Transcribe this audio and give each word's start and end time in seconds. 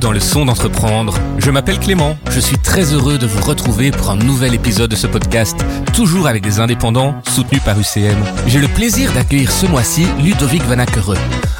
Dans 0.00 0.12
le 0.12 0.20
son 0.20 0.46
d'entreprendre. 0.46 1.18
Je 1.38 1.50
m'appelle 1.50 1.78
Clément, 1.78 2.16
je 2.30 2.40
suis 2.40 2.58
très 2.58 2.92
heureux 2.92 3.16
de 3.16 3.26
vous 3.26 3.42
retrouver 3.42 3.90
pour 3.92 4.10
un 4.10 4.16
nouvel 4.16 4.54
épisode 4.54 4.90
de 4.90 4.96
ce 4.96 5.06
podcast, 5.06 5.56
toujours 5.94 6.26
avec 6.26 6.42
des 6.42 6.58
indépendants 6.58 7.14
soutenus 7.28 7.62
par 7.62 7.78
UCM. 7.78 8.18
J'ai 8.48 8.58
le 8.58 8.68
plaisir 8.68 9.12
d'accueillir 9.12 9.50
ce 9.50 9.66
mois-ci 9.66 10.06
Ludovic 10.20 10.62
Vanakereux, 10.64 11.16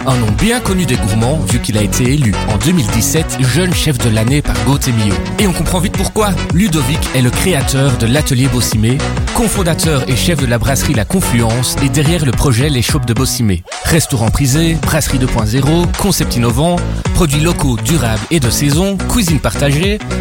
un 0.07 0.17
nom 0.17 0.31
bien 0.41 0.61
connu 0.61 0.85
des 0.85 0.97
gourmands 0.97 1.39
vu 1.49 1.61
qu'il 1.61 1.79
a 1.79 1.83
été 1.83 2.13
élu 2.13 2.35
en 2.49 2.57
2017 2.59 3.39
jeune 3.41 3.73
chef 3.73 3.99
de 3.99 4.11
l'année 4.11 4.43
par 4.43 4.57
Gauthier 4.65 4.93
Et 5.39 5.47
on 5.47 5.53
comprend 5.53 5.81
vite 5.81 5.97
pourquoi. 5.97 6.31
Ludovic 6.55 6.99
est 7.15 7.23
le 7.23 7.31
créateur 7.31 7.97
de 7.99 8.07
l'atelier 8.07 8.49
Bossimé, 8.49 8.99
cofondateur 9.35 10.09
et 10.09 10.17
chef 10.17 10.41
de 10.41 10.47
la 10.47 10.59
brasserie 10.59 10.95
La 10.95 11.05
Confluence 11.05 11.77
et 11.85 11.89
derrière 11.89 12.25
le 12.25 12.33
projet 12.33 12.69
Les 12.69 12.83
Chopes 12.83 13.07
de 13.07 13.15
Bossimé. 13.15 13.63
Restaurant 13.85 14.31
prisé, 14.31 14.77
brasserie 14.83 15.19
2.0, 15.19 15.97
concept 15.99 16.37
innovant, 16.37 16.77
produits 17.15 17.41
locaux 17.41 17.77
durables 17.77 18.23
et 18.31 18.41
de 18.41 18.51
saison, 18.51 18.97
cuisine 19.09 19.41
partagée, 19.41 19.68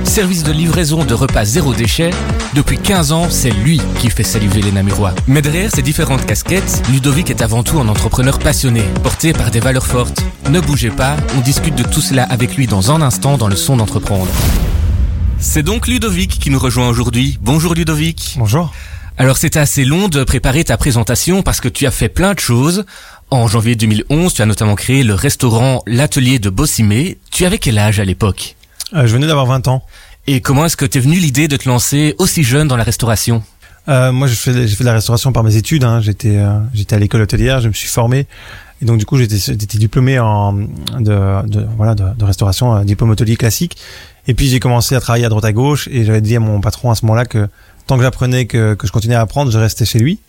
service 0.04 0.44
de 0.44 0.52
livraison 0.52 1.06
de 1.06 1.14
repas 1.14 1.46
zéro 1.46 1.74
déchet. 1.74 2.10
Depuis 2.54 2.78
15 2.78 3.12
ans, 3.12 3.28
c'est 3.30 3.52
lui 3.52 3.80
qui 4.00 4.10
fait 4.10 4.24
saliver 4.24 4.62
les 4.62 4.72
Namurois. 4.72 5.14
Mais 5.28 5.42
derrière 5.42 5.72
ces 5.72 5.82
différentes 5.82 6.26
casquettes, 6.26 6.82
Ludovic 6.92 7.30
est 7.30 7.42
avant 7.42 7.64
tout 7.64 7.80
un 7.80 7.88
entrepreneur 7.88 8.40
passionné, 8.40 8.82
porté 9.04 9.34
par 9.34 9.52
des 9.52 9.60
valeurs 9.60 9.86
fortes. 9.86 10.22
Ne 10.50 10.60
bougez 10.60 10.90
pas, 10.90 11.16
on 11.38 11.42
discute 11.42 11.76
de 11.76 11.84
tout 11.84 12.02
cela 12.02 12.24
avec 12.24 12.58
lui 12.58 12.68
dans 12.68 12.92
un 12.92 13.02
instant 13.02 13.38
dans 13.38 13.48
le 13.48 13.56
son 13.56 13.78
d'entreprendre. 13.78 14.28
C'est 15.40 15.64
donc 15.64 15.88
Ludovic 15.88 16.40
qui 16.40 16.50
nous 16.50 16.60
rejoint 16.60 16.90
aujourd'hui. 16.90 17.38
Bonjour 17.42 17.74
Ludovic. 17.74 18.36
Bonjour. 18.38 18.74
Alors 19.18 19.38
c'était 19.38 19.60
assez 19.60 19.86
long 19.86 20.10
de 20.10 20.24
préparer 20.24 20.64
ta 20.64 20.78
présentation 20.78 21.42
parce 21.42 21.62
que 21.62 21.70
tu 21.70 21.86
as 21.86 21.92
fait 21.92 22.10
plein 22.10 22.34
de 22.34 22.40
choses. 22.40 22.86
En 23.30 23.48
janvier 23.48 23.76
2011, 23.76 24.34
tu 24.34 24.42
as 24.42 24.46
notamment 24.46 24.76
créé 24.76 25.04
le 25.04 25.14
restaurant 25.14 25.84
L'Atelier 25.88 26.40
de 26.40 26.50
Bossimé. 26.50 27.18
Tu 27.32 27.46
avais 27.46 27.60
quel 27.60 27.78
âge 27.78 28.00
à 28.00 28.04
l'époque? 28.06 28.57
Je 28.94 29.14
venais 29.14 29.28
d'avoir 29.28 29.46
20 29.46 29.68
ans. 29.68 29.84
Et 30.28 30.42
comment 30.42 30.66
est-ce 30.66 30.78
que 30.78 30.86
t'es 30.86 31.00
venu 31.00 31.16
l'idée 31.18 31.48
de 31.48 31.56
te 31.56 31.68
lancer 31.68 32.16
aussi 32.18 32.44
jeune 32.44 32.68
dans 32.68 32.76
la 32.76 32.84
restauration? 32.84 33.44
Euh, 33.88 34.12
Moi, 34.12 34.28
j'ai 34.28 34.36
fait, 34.36 34.68
j'ai 34.68 34.76
fait 34.76 34.84
de 34.84 34.90
la 34.90 34.94
restauration 34.94 35.32
par 35.32 35.44
mes 35.44 35.56
études. 35.56 35.84
Hein. 35.86 36.02
J'étais, 36.02 36.36
euh, 36.36 36.60
j'étais 36.74 36.96
à 36.96 37.00
l'école 37.00 37.22
hôtelière, 37.22 37.62
je 37.62 37.70
me 37.70 37.74
suis 37.74 37.88
formé. 37.88 38.28
Et 38.82 38.86
donc, 38.86 38.98
du 38.98 39.06
coup, 39.06 39.18
j'étais, 39.18 39.38
j'étais 39.38 39.78
diplômé 39.78 40.20
en 40.20 40.54
de, 40.54 41.48
de 41.48 41.66
voilà 41.78 41.96
de, 41.96 42.04
de 42.16 42.26
restauration, 42.26 42.74
un 42.74 42.84
diplôme 42.86 43.10
hôtelier 43.10 43.38
classique. 43.38 43.78
Et 44.28 44.34
puis, 44.34 44.48
j'ai 44.48 44.60
commencé 44.60 44.96
à 44.96 45.00
travailler 45.00 45.26
à 45.26 45.30
droite 45.30 45.46
à 45.46 45.54
gauche. 45.54 45.88
Et 45.92 46.04
j'avais 46.04 46.22
dit 46.22 46.36
à 46.36 46.40
mon 46.40 46.60
patron 46.60 46.92
à 46.92 46.96
ce 46.96 47.06
moment-là 47.06 47.26
que 47.26 47.48
tant 47.88 47.96
que 47.96 48.04
j'apprenais, 48.04 48.46
que, 48.46 48.74
que 48.74 48.86
je 48.86 48.92
continuais 48.92 49.16
à 49.16 49.22
apprendre, 49.22 49.50
je 49.52 49.58
restais 49.58 49.86
chez 49.86 50.00
lui. 50.00 50.20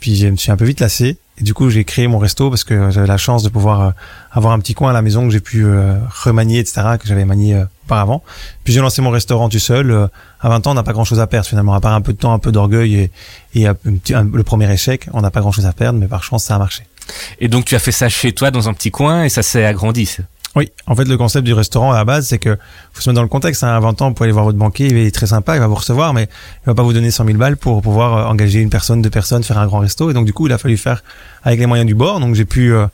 Puis, 0.00 0.16
je 0.16 0.26
me 0.28 0.36
suis 0.36 0.50
un 0.50 0.56
peu 0.56 0.66
vite 0.66 0.80
lassé. 0.80 1.16
Et 1.40 1.42
du 1.42 1.54
coup, 1.54 1.70
j'ai 1.70 1.84
créé 1.84 2.06
mon 2.06 2.18
resto 2.18 2.50
parce 2.50 2.64
que 2.64 2.90
j'avais 2.90 3.06
la 3.06 3.16
chance 3.16 3.42
de 3.42 3.48
pouvoir 3.48 3.80
euh, 3.80 3.90
avoir 4.30 4.52
un 4.52 4.58
petit 4.58 4.74
coin 4.74 4.90
à 4.90 4.92
la 4.92 5.00
maison 5.00 5.24
que 5.24 5.30
j'ai 5.30 5.40
pu 5.40 5.64
euh, 5.64 5.96
remanier, 6.22 6.58
etc., 6.58 6.82
que 7.00 7.08
j'avais 7.08 7.24
manié 7.24 7.54
euh, 7.54 7.64
auparavant. 7.86 8.22
Puis 8.62 8.74
j'ai 8.74 8.80
lancé 8.80 9.00
mon 9.00 9.10
restaurant 9.10 9.48
tout 9.48 9.58
seul. 9.58 10.08
à 10.40 10.48
20 10.48 10.66
ans, 10.66 10.72
on 10.72 10.74
n'a 10.74 10.82
pas 10.82 10.92
grand-chose 10.92 11.18
à 11.18 11.26
perdre 11.26 11.48
finalement, 11.48 11.72
à 11.72 11.80
part 11.80 11.94
un 11.94 12.02
peu 12.02 12.12
de 12.12 12.18
temps, 12.18 12.34
un 12.34 12.38
peu 12.38 12.52
d'orgueil 12.52 12.94
et, 12.94 13.10
et 13.54 13.66
le 13.66 14.42
premier 14.42 14.70
échec, 14.70 15.08
on 15.12 15.22
n'a 15.22 15.30
pas 15.30 15.40
grand-chose 15.40 15.66
à 15.66 15.72
perdre, 15.72 15.98
mais 15.98 16.06
par 16.06 16.22
chance, 16.22 16.44
ça 16.44 16.56
a 16.56 16.58
marché. 16.58 16.84
Et 17.40 17.48
donc, 17.48 17.64
tu 17.64 17.74
as 17.74 17.78
fait 17.78 17.92
ça 17.92 18.08
chez 18.08 18.32
toi 18.32 18.50
dans 18.50 18.68
un 18.68 18.74
petit 18.74 18.90
coin 18.90 19.24
et 19.24 19.28
ça 19.28 19.42
s'est 19.42 19.64
agrandi. 19.64 20.18
Oui, 20.56 20.68
en 20.88 20.96
fait, 20.96 21.04
le 21.04 21.16
concept 21.16 21.46
du 21.46 21.52
restaurant 21.52 21.92
à 21.92 21.96
la 21.96 22.04
base, 22.04 22.26
c'est 22.26 22.38
que 22.38 22.58
faut 22.92 23.02
se 23.02 23.08
mettre 23.08 23.16
dans 23.16 23.22
le 23.22 23.28
contexte. 23.28 23.62
Hein, 23.62 23.68
à 23.68 23.78
20 23.78 24.02
ans, 24.02 24.08
vous 24.08 24.14
pouvez 24.14 24.26
aller 24.26 24.32
voir 24.32 24.44
votre 24.44 24.58
banquier, 24.58 24.88
il 24.88 24.96
est 24.96 25.14
très 25.14 25.26
sympa, 25.26 25.54
il 25.54 25.60
va 25.60 25.68
vous 25.68 25.76
recevoir, 25.76 26.12
mais 26.12 26.24
il 26.24 26.66
va 26.66 26.74
pas 26.74 26.82
vous 26.82 26.92
donner 26.92 27.12
100 27.12 27.24
000 27.24 27.38
balles 27.38 27.56
pour 27.56 27.80
pouvoir 27.82 28.16
euh, 28.16 28.30
engager 28.30 28.60
une 28.60 28.70
personne, 28.70 29.00
deux 29.00 29.10
personnes, 29.10 29.44
faire 29.44 29.58
un 29.58 29.66
grand 29.66 29.78
resto. 29.78 30.10
Et 30.10 30.14
donc, 30.14 30.26
du 30.26 30.32
coup, 30.32 30.48
il 30.48 30.52
a 30.52 30.58
fallu 30.58 30.76
faire 30.76 31.04
avec 31.44 31.60
les 31.60 31.66
moyens 31.66 31.86
du 31.86 31.94
bord. 31.94 32.18
Donc, 32.18 32.34
j'ai 32.34 32.44
pu 32.44 32.72
euh, 32.72 32.86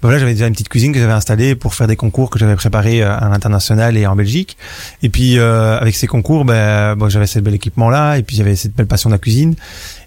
ben 0.00 0.08
voilà, 0.08 0.18
j'avais 0.20 0.32
déjà 0.32 0.46
une 0.46 0.54
petite 0.54 0.70
cuisine 0.70 0.92
que 0.92 0.98
j'avais 0.98 1.12
installée 1.12 1.54
pour 1.54 1.74
faire 1.74 1.86
des 1.86 1.96
concours 1.96 2.30
que 2.30 2.38
j'avais 2.38 2.56
préparés 2.56 3.02
euh, 3.02 3.14
à 3.14 3.28
l'international 3.28 3.96
et 3.98 4.06
en 4.06 4.16
Belgique. 4.16 4.56
Et 5.02 5.10
puis 5.10 5.38
euh, 5.38 5.78
avec 5.78 5.94
ces 5.94 6.06
concours, 6.06 6.46
ben 6.46 6.96
bon, 6.96 7.10
j'avais 7.10 7.26
cette 7.26 7.44
bel 7.44 7.54
équipement 7.54 7.90
là, 7.90 8.16
et 8.16 8.22
puis 8.22 8.36
j'avais 8.36 8.56
cette 8.56 8.74
belle 8.74 8.86
passion 8.86 9.10
de 9.10 9.14
la 9.14 9.18
cuisine. 9.18 9.54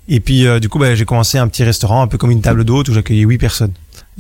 Et 0.10 0.20
puis 0.20 0.46
du 0.60 0.70
coup, 0.70 0.80
ben, 0.80 0.96
j'ai 0.96 1.06
commencé 1.06 1.38
un 1.38 1.48
petit 1.48 1.64
restaurant, 1.64 2.02
un 2.02 2.08
peu 2.08 2.18
comme 2.18 2.30
une 2.30 2.42
table 2.42 2.64
d'hôte 2.64 2.90
où 2.90 2.94
j'accueillais 2.94 3.24
huit 3.24 3.38
personnes 3.38 3.72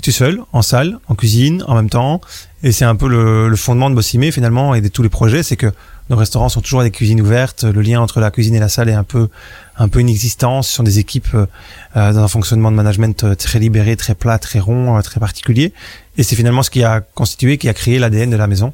tout 0.01 0.11
seul, 0.11 0.41
en 0.51 0.61
salle, 0.61 0.99
en 1.07 1.15
cuisine, 1.15 1.63
en 1.67 1.75
même 1.75 1.89
temps. 1.89 2.21
Et 2.63 2.71
c'est 2.71 2.85
un 2.85 2.95
peu 2.95 3.07
le, 3.07 3.47
le, 3.47 3.55
fondement 3.55 3.89
de 3.89 3.95
Bossimé 3.95 4.31
finalement 4.31 4.75
et 4.75 4.81
de 4.81 4.87
tous 4.87 5.03
les 5.03 5.09
projets, 5.09 5.43
c'est 5.43 5.55
que 5.55 5.71
nos 6.09 6.15
restaurants 6.15 6.49
sont 6.49 6.61
toujours 6.61 6.83
des 6.83 6.91
cuisines 6.91 7.21
ouvertes. 7.21 7.63
Le 7.63 7.81
lien 7.81 7.99
entre 7.99 8.19
la 8.19 8.29
cuisine 8.29 8.53
et 8.55 8.59
la 8.59 8.69
salle 8.69 8.89
est 8.89 8.93
un 8.93 9.03
peu, 9.03 9.29
un 9.77 9.87
peu 9.87 10.01
inexistant. 10.01 10.61
Ce 10.61 10.71
sont 10.71 10.83
des 10.83 10.99
équipes 10.99 11.33
euh, 11.33 11.47
euh 11.95 12.13
dans 12.13 12.23
un 12.23 12.27
fonctionnement 12.27 12.71
de 12.71 12.75
management 12.75 13.23
euh, 13.23 13.35
très 13.35 13.59
libéré, 13.59 13.95
très 13.95 14.13
plat, 14.13 14.37
très 14.37 14.59
rond, 14.59 14.95
euh, 14.95 15.01
très 15.01 15.19
particulier. 15.19 15.73
Et 16.17 16.23
c'est 16.23 16.35
finalement 16.35 16.61
ce 16.61 16.69
qui 16.69 16.83
a 16.83 17.01
constitué, 17.01 17.57
qui 17.57 17.69
a 17.69 17.73
créé 17.73 17.97
l'ADN 17.97 18.29
de 18.29 18.35
la 18.35 18.47
maison. 18.47 18.73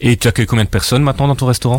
Et 0.00 0.16
tu 0.16 0.28
accueilles 0.28 0.46
combien 0.46 0.64
de 0.64 0.70
personnes 0.70 1.02
maintenant 1.02 1.28
dans 1.28 1.36
ton 1.36 1.46
restaurant? 1.46 1.78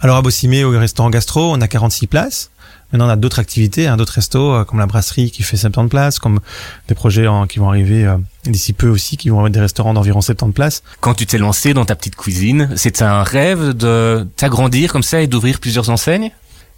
Alors 0.00 0.16
à 0.16 0.22
Bossimé, 0.22 0.64
au 0.64 0.70
restaurant 0.70 1.10
Gastro, 1.10 1.52
on 1.52 1.60
a 1.60 1.68
46 1.68 2.08
places. 2.08 2.50
Maintenant, 2.92 3.06
on 3.06 3.10
a 3.10 3.16
d'autres 3.16 3.38
activités, 3.38 3.86
hein, 3.86 3.96
d'autres 3.96 4.14
restos, 4.14 4.52
euh, 4.52 4.64
comme 4.64 4.78
la 4.78 4.86
brasserie 4.86 5.30
qui 5.30 5.42
fait 5.42 5.56
70 5.56 5.88
places, 5.88 6.18
comme 6.18 6.40
des 6.88 6.94
projets 6.94 7.26
qui 7.48 7.58
vont 7.58 7.68
arriver 7.68 8.04
euh, 8.04 8.18
d'ici 8.44 8.72
peu 8.72 8.88
aussi, 8.88 9.16
qui 9.16 9.30
vont 9.30 9.36
avoir 9.38 9.50
des 9.50 9.60
restaurants 9.60 9.94
d'environ 9.94 10.20
70 10.20 10.52
places. 10.52 10.82
Quand 11.00 11.14
tu 11.14 11.26
t'es 11.26 11.38
lancé 11.38 11.74
dans 11.74 11.84
ta 11.84 11.96
petite 11.96 12.16
cuisine, 12.16 12.70
c'était 12.76 13.04
un 13.04 13.22
rêve 13.22 13.70
de 13.70 14.26
t'agrandir 14.36 14.92
comme 14.92 15.02
ça 15.02 15.22
et 15.22 15.26
d'ouvrir 15.26 15.58
plusieurs 15.60 15.90
enseignes? 15.90 16.30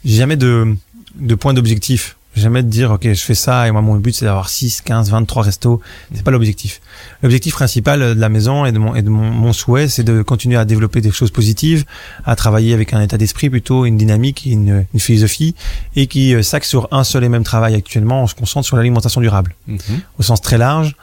J'ai 0.05 0.17
jamais 0.17 0.37
de, 0.37 0.77
de 1.17 1.35
point 1.35 1.55
d'objectif 1.55 2.17
jamais 2.35 2.63
de 2.63 2.69
dire 2.69 2.91
ok 2.91 3.13
je 3.13 3.23
fais 3.23 3.35
ça 3.35 3.69
et 3.69 3.71
moi 3.71 3.83
mon 3.83 3.97
but 3.97 4.15
c'est 4.15 4.25
d'avoir 4.25 4.49
6, 4.49 4.83
15, 4.83 5.11
23 5.11 5.43
restos. 5.43 5.81
C'est 6.15 6.23
pas 6.23 6.31
l'objectif. 6.31 6.81
L'objectif 7.23 7.55
principal 7.55 8.01
de 8.01 8.21
la 8.21 8.29
maison 8.29 8.65
et 8.65 8.73
de 8.73 8.79
mon, 8.79 8.95
et 8.95 9.03
de 9.03 9.11
mon, 9.11 9.53
souhait 9.53 9.89
c'est 9.89 10.05
de 10.05 10.23
continuer 10.23 10.57
à 10.57 10.65
développer 10.65 11.01
des 11.01 11.11
choses 11.11 11.31
positives, 11.31 11.85
à 12.25 12.37
travailler 12.37 12.75
avec 12.75 12.93
un 12.93 13.01
état 13.01 13.19
d'esprit 13.19 13.51
plutôt, 13.51 13.85
une 13.85 13.97
dynamique, 13.97 14.45
une, 14.47 14.87
une 14.93 15.01
philosophie 15.01 15.55
et 15.97 16.07
qui 16.07 16.35
euh, 16.35 16.43
s'axe 16.43 16.69
sur 16.69 16.89
un 16.91 17.05
seul 17.05 17.25
et 17.25 17.29
même 17.29 17.45
travail 17.45 17.75
actuellement. 17.75 18.23
On 18.23 18.27
se 18.27 18.35
concentre 18.35 18.67
sur 18.67 18.77
l'alimentation 18.77 19.21
durable 19.21 19.55
mhm. 19.67 19.79
au 20.19 20.23
sens 20.23 20.41
très 20.41 20.59
large 20.59 20.97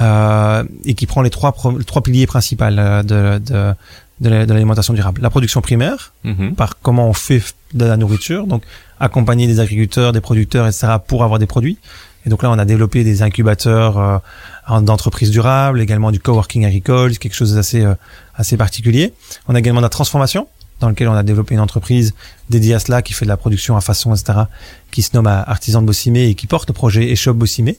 euh, 0.00 0.64
et 0.84 0.94
qui 0.94 1.06
prend 1.06 1.22
les 1.22 1.30
trois, 1.30 1.54
trois 1.86 2.02
piliers 2.02 2.26
principaux 2.26 2.64
euh, 2.64 3.02
de, 3.02 3.38
de 3.38 3.74
de 4.20 4.28
l'alimentation 4.28 4.94
durable. 4.94 5.20
La 5.20 5.30
production 5.30 5.60
primaire, 5.60 6.12
mhm. 6.24 6.54
par 6.54 6.78
comment 6.80 7.08
on 7.08 7.12
fait 7.12 7.42
de 7.72 7.84
la 7.84 7.96
nourriture, 7.96 8.46
donc 8.46 8.62
accompagner 9.00 9.46
des 9.46 9.60
agriculteurs, 9.60 10.12
des 10.12 10.20
producteurs, 10.20 10.66
etc. 10.66 10.94
pour 11.06 11.24
avoir 11.24 11.38
des 11.38 11.46
produits. 11.46 11.78
Et 12.26 12.30
donc 12.30 12.42
là, 12.42 12.50
on 12.50 12.58
a 12.58 12.64
développé 12.64 13.04
des 13.04 13.22
incubateurs 13.22 13.98
euh, 13.98 14.80
d'entreprises 14.80 15.30
durables, 15.30 15.80
également 15.80 16.10
du 16.10 16.20
coworking 16.20 16.64
agricole, 16.64 17.16
quelque 17.18 17.34
chose 17.34 17.54
d'assez 17.54 17.82
euh, 17.82 17.94
assez 18.34 18.56
particulier. 18.56 19.12
On 19.46 19.54
a 19.54 19.58
également 19.58 19.80
de 19.80 19.86
la 19.86 19.90
transformation, 19.90 20.48
dans 20.80 20.88
lequel 20.88 21.08
on 21.08 21.14
a 21.14 21.22
développé 21.22 21.54
une 21.54 21.60
entreprise 21.60 22.14
dédiée 22.50 22.74
à 22.74 22.78
cela, 22.78 23.02
qui 23.02 23.12
fait 23.14 23.24
de 23.24 23.30
la 23.30 23.36
production 23.36 23.76
à 23.76 23.80
façon, 23.80 24.14
etc., 24.14 24.40
qui 24.90 25.02
se 25.02 25.10
nomme 25.14 25.26
Artisan 25.26 25.80
de 25.82 25.86
Bossimé 25.86 26.28
et 26.28 26.34
qui 26.34 26.46
porte 26.46 26.68
le 26.68 26.74
projet 26.74 27.10
Eshop 27.10 27.34
Bossimé, 27.34 27.78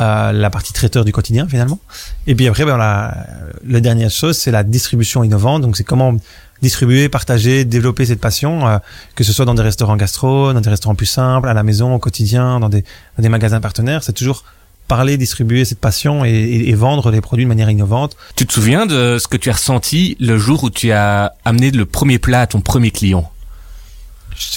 euh, 0.00 0.32
la 0.32 0.50
partie 0.50 0.72
traiteur 0.72 1.04
du 1.04 1.12
quotidien 1.12 1.46
finalement. 1.48 1.78
Et 2.26 2.34
puis 2.34 2.48
après, 2.48 2.64
ben, 2.64 2.76
la, 2.76 3.26
la 3.66 3.80
dernière 3.80 4.10
chose, 4.10 4.36
c'est 4.36 4.50
la 4.50 4.62
distribution 4.62 5.22
innovante. 5.22 5.62
Donc 5.62 5.76
c'est 5.76 5.84
comment 5.84 6.16
distribuer, 6.62 7.08
partager, 7.08 7.64
développer 7.64 8.04
cette 8.04 8.20
passion, 8.20 8.66
euh, 8.66 8.78
que 9.14 9.24
ce 9.24 9.32
soit 9.32 9.44
dans 9.44 9.54
des 9.54 9.62
restaurants 9.62 9.96
gastro, 9.96 10.52
dans 10.52 10.60
des 10.60 10.70
restaurants 10.70 10.94
plus 10.94 11.06
simples, 11.06 11.48
à 11.48 11.54
la 11.54 11.62
maison, 11.62 11.94
au 11.94 11.98
quotidien, 11.98 12.60
dans 12.60 12.68
des, 12.68 12.82
dans 13.16 13.22
des 13.22 13.28
magasins 13.28 13.60
partenaires. 13.60 14.02
C'est 14.02 14.12
toujours 14.12 14.44
parler, 14.90 15.16
distribuer 15.16 15.64
cette 15.64 15.78
passion 15.78 16.24
et, 16.24 16.30
et, 16.30 16.74
vendre 16.74 17.12
des 17.12 17.20
produits 17.20 17.44
de 17.44 17.48
manière 17.48 17.70
innovante. 17.70 18.16
Tu 18.34 18.44
te 18.44 18.52
souviens 18.52 18.86
de 18.86 19.18
ce 19.20 19.28
que 19.28 19.36
tu 19.36 19.48
as 19.48 19.52
ressenti 19.52 20.16
le 20.18 20.36
jour 20.36 20.64
où 20.64 20.70
tu 20.70 20.90
as 20.90 21.32
amené 21.44 21.70
le 21.70 21.86
premier 21.86 22.18
plat 22.18 22.40
à 22.40 22.46
ton 22.48 22.60
premier 22.60 22.90
client? 22.90 23.30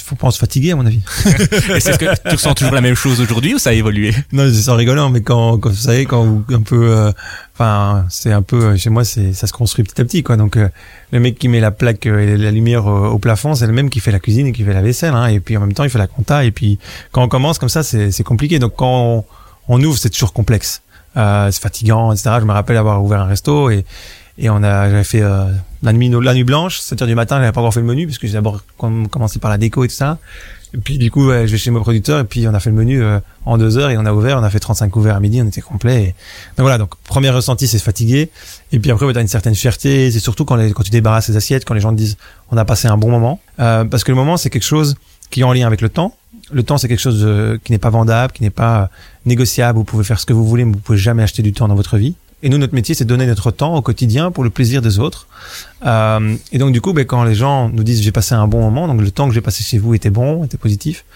Faut 0.04 0.16
pas 0.16 0.32
se 0.32 0.38
fatiguer 0.38 0.72
à 0.72 0.76
mon 0.76 0.86
avis. 0.86 1.00
Est-ce 1.72 1.98
que 1.98 2.28
tu 2.28 2.34
ressens 2.34 2.54
toujours 2.54 2.74
la 2.74 2.80
même 2.80 2.96
chose 2.96 3.20
aujourd'hui 3.20 3.54
ou 3.54 3.58
ça 3.58 3.70
a 3.70 3.72
évolué? 3.74 4.12
Non, 4.32 4.44
c'est 4.52 4.62
sans 4.62 4.74
rigolant, 4.74 5.08
mais 5.08 5.20
quand, 5.20 5.58
quand 5.58 5.68
vous 5.68 5.76
savez 5.76 6.04
quand 6.04 6.24
vous 6.24 6.44
un 6.50 6.62
peu, 6.62 6.90
euh, 6.90 7.12
enfin 7.54 8.04
c'est 8.08 8.32
un 8.32 8.42
peu 8.42 8.60
euh, 8.64 8.76
chez 8.76 8.90
moi 8.90 9.04
c'est 9.04 9.32
ça 9.34 9.46
se 9.46 9.52
construit 9.52 9.84
petit 9.84 10.00
à 10.00 10.04
petit 10.04 10.24
quoi. 10.24 10.36
Donc 10.36 10.56
euh, 10.56 10.68
le 11.12 11.20
mec 11.20 11.38
qui 11.38 11.46
met 11.46 11.60
la 11.60 11.70
plaque 11.70 12.06
et 12.06 12.36
la 12.36 12.50
lumière 12.50 12.86
au, 12.86 13.18
plafond, 13.18 13.54
c'est 13.54 13.66
le 13.68 13.72
même 13.72 13.88
qui 13.88 14.00
fait 14.00 14.10
la 14.10 14.20
cuisine 14.20 14.48
et 14.48 14.52
qui 14.52 14.64
fait 14.64 14.74
la 14.74 14.82
vaisselle, 14.82 15.14
hein, 15.14 15.26
et 15.26 15.38
puis 15.38 15.56
en 15.56 15.60
même 15.60 15.74
temps 15.74 15.84
il 15.84 15.90
fait 15.90 15.98
la 15.98 16.08
compta 16.08 16.44
et 16.44 16.50
puis 16.50 16.78
quand 17.12 17.22
on 17.22 17.28
commence 17.28 17.58
comme 17.58 17.68
ça 17.68 17.84
c'est 17.84 18.10
c'est 18.10 18.24
compliqué. 18.24 18.58
Donc 18.58 18.74
quand 18.76 19.00
on, 19.18 19.24
on 19.68 19.82
ouvre 19.82 19.98
c'est 19.98 20.10
toujours 20.10 20.32
complexe, 20.32 20.82
c'est 21.14 21.60
fatigant, 21.60 22.12
etc. 22.12 22.36
Je 22.40 22.44
me 22.44 22.52
rappelle 22.52 22.76
avoir 22.76 23.02
ouvert 23.02 23.20
un 23.20 23.26
resto 23.26 23.70
et 23.70 23.84
et 24.36 24.50
on 24.50 24.62
a, 24.62 24.90
j'avais 24.90 25.04
fait 25.04 25.22
euh, 25.22 25.46
la 25.82 25.92
nuit, 25.92 26.08
la 26.08 26.34
nuit 26.34 26.44
blanche, 26.44 26.80
7 26.80 27.02
heures 27.02 27.08
du 27.08 27.14
matin, 27.14 27.38
j'avais 27.38 27.52
pas 27.52 27.60
encore 27.60 27.74
fait 27.74 27.80
le 27.80 27.86
menu 27.86 28.06
parce 28.06 28.18
que 28.18 28.26
j'ai 28.26 28.32
d'abord 28.32 28.62
commencé 28.76 29.38
par 29.38 29.50
la 29.50 29.58
déco 29.58 29.84
et 29.84 29.88
tout 29.88 29.94
ça. 29.94 30.18
Et 30.74 30.78
puis 30.78 30.98
du 30.98 31.08
coup, 31.08 31.30
je 31.30 31.46
vais 31.46 31.56
chez 31.56 31.70
mon 31.70 31.80
producteur 31.80 32.18
et 32.18 32.24
puis 32.24 32.48
on 32.48 32.54
a 32.54 32.58
fait 32.58 32.70
le 32.70 32.76
menu 32.76 33.00
euh, 33.00 33.20
en 33.44 33.58
deux 33.58 33.78
heures 33.78 33.90
et 33.90 33.96
on 33.96 34.04
a 34.04 34.12
ouvert, 34.12 34.38
on 34.38 34.42
a 34.42 34.50
fait 34.50 34.58
35 34.58 34.90
couverts 34.90 35.14
à 35.14 35.20
midi, 35.20 35.40
on 35.40 35.46
était 35.46 35.60
complet. 35.60 36.02
Et... 36.02 36.06
Donc 36.56 36.64
voilà, 36.64 36.78
donc 36.78 36.96
premier 37.04 37.30
ressenti, 37.30 37.68
c'est 37.68 37.78
se 37.78 37.84
fatiguer. 37.84 38.28
Et 38.72 38.80
puis 38.80 38.90
après, 38.90 39.12
tu 39.12 39.16
as 39.16 39.22
une 39.22 39.28
certaine 39.28 39.54
fierté. 39.54 40.10
C'est 40.10 40.18
surtout 40.18 40.44
quand, 40.44 40.56
les, 40.56 40.72
quand 40.72 40.82
tu 40.82 40.90
débarrasses 40.90 41.28
les 41.28 41.36
assiettes, 41.36 41.64
quand 41.64 41.74
les 41.74 41.80
gens 41.80 41.92
te 41.92 41.96
disent 41.96 42.16
on 42.50 42.56
a 42.56 42.64
passé 42.64 42.88
un 42.88 42.96
bon 42.96 43.10
moment, 43.10 43.38
euh, 43.60 43.84
parce 43.84 44.02
que 44.02 44.10
le 44.10 44.16
moment 44.16 44.36
c'est 44.36 44.50
quelque 44.50 44.64
chose 44.64 44.96
qui 45.30 45.40
est 45.40 45.44
en 45.44 45.52
lien 45.52 45.68
avec 45.68 45.80
le 45.80 45.90
temps. 45.90 46.16
Le 46.54 46.62
temps, 46.62 46.78
c'est 46.78 46.88
quelque 46.88 47.00
chose 47.00 47.26
qui 47.64 47.72
n'est 47.72 47.78
pas 47.78 47.90
vendable, 47.90 48.32
qui 48.32 48.42
n'est 48.42 48.50
pas 48.50 48.88
négociable. 49.26 49.76
Vous 49.76 49.84
pouvez 49.84 50.04
faire 50.04 50.20
ce 50.20 50.26
que 50.26 50.32
vous 50.32 50.46
voulez, 50.46 50.64
mais 50.64 50.72
vous 50.72 50.78
pouvez 50.78 50.98
jamais 50.98 51.22
acheter 51.22 51.42
du 51.42 51.52
temps 51.52 51.68
dans 51.68 51.74
votre 51.74 51.98
vie. 51.98 52.14
Et 52.44 52.50
nous, 52.50 52.58
notre 52.58 52.74
métier, 52.74 52.94
c'est 52.94 53.06
donner 53.06 53.26
notre 53.26 53.50
temps 53.50 53.74
au 53.74 53.80
quotidien 53.80 54.30
pour 54.30 54.44
le 54.44 54.50
plaisir 54.50 54.82
des 54.82 54.98
autres. 54.98 55.26
Euh, 55.86 56.36
et 56.52 56.58
donc, 56.58 56.72
du 56.72 56.82
coup, 56.82 56.92
ben, 56.92 57.06
quand 57.06 57.24
les 57.24 57.34
gens 57.34 57.70
nous 57.70 57.82
disent 57.82 58.02
j'ai 58.02 58.12
passé 58.12 58.34
un 58.34 58.46
bon 58.46 58.60
moment, 58.60 58.86
donc 58.86 59.00
le 59.00 59.10
temps 59.10 59.26
que 59.26 59.34
j'ai 59.34 59.40
passé 59.40 59.64
chez 59.64 59.78
vous 59.78 59.94
était 59.94 60.10
bon, 60.10 60.44
était 60.44 60.58
positif, 60.58 61.06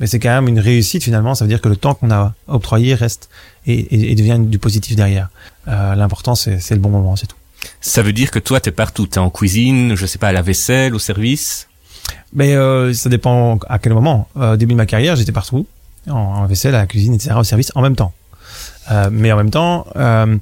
mais 0.00 0.06
c'est 0.06 0.18
quand 0.18 0.30
même 0.30 0.48
une 0.48 0.60
réussite 0.60 1.04
finalement. 1.04 1.34
Ça 1.34 1.44
veut 1.44 1.48
dire 1.50 1.60
que 1.60 1.68
le 1.68 1.76
temps 1.76 1.92
qu'on 1.92 2.10
a 2.10 2.32
octroyé 2.46 2.94
reste 2.94 3.28
et, 3.66 4.10
et, 4.10 4.14
devient 4.14 4.38
du 4.40 4.58
positif 4.58 4.96
derrière. 4.96 5.28
Euh, 5.68 5.94
L'important, 5.94 6.34
c'est 6.34 6.70
le 6.70 6.80
bon 6.80 6.88
moment, 6.88 7.16
c'est 7.16 7.26
tout. 7.26 7.36
Ça 7.82 8.00
veut 8.00 8.14
dire 8.14 8.30
que 8.30 8.38
toi, 8.38 8.58
t'es 8.58 8.72
partout. 8.72 9.06
T'es 9.06 9.18
en 9.18 9.28
cuisine, 9.28 9.94
je 9.94 10.06
sais 10.06 10.18
pas, 10.18 10.28
à 10.28 10.32
la 10.32 10.40
vaisselle, 10.42 10.94
au 10.94 10.98
service? 10.98 11.67
Mais 12.32 12.54
euh, 12.54 12.92
ça 12.92 13.08
dépend 13.08 13.58
à 13.68 13.78
quel 13.78 13.94
moment. 13.94 14.28
Euh, 14.36 14.54
au 14.54 14.56
début 14.56 14.72
de 14.72 14.78
ma 14.78 14.86
carrière, 14.86 15.16
j'étais 15.16 15.32
partout, 15.32 15.66
en, 16.08 16.46
vaisselle, 16.46 16.74
à 16.74 16.78
la 16.78 16.86
cuisine, 16.86 17.14
etc., 17.14 17.34
au 17.38 17.44
service, 17.44 17.72
en 17.74 17.82
même 17.82 17.96
temps. 17.96 18.12
Euh, 18.90 19.08
mais 19.10 19.32
en 19.32 19.36
même 19.36 19.50
temps, 19.50 19.86
euh, 19.96 20.36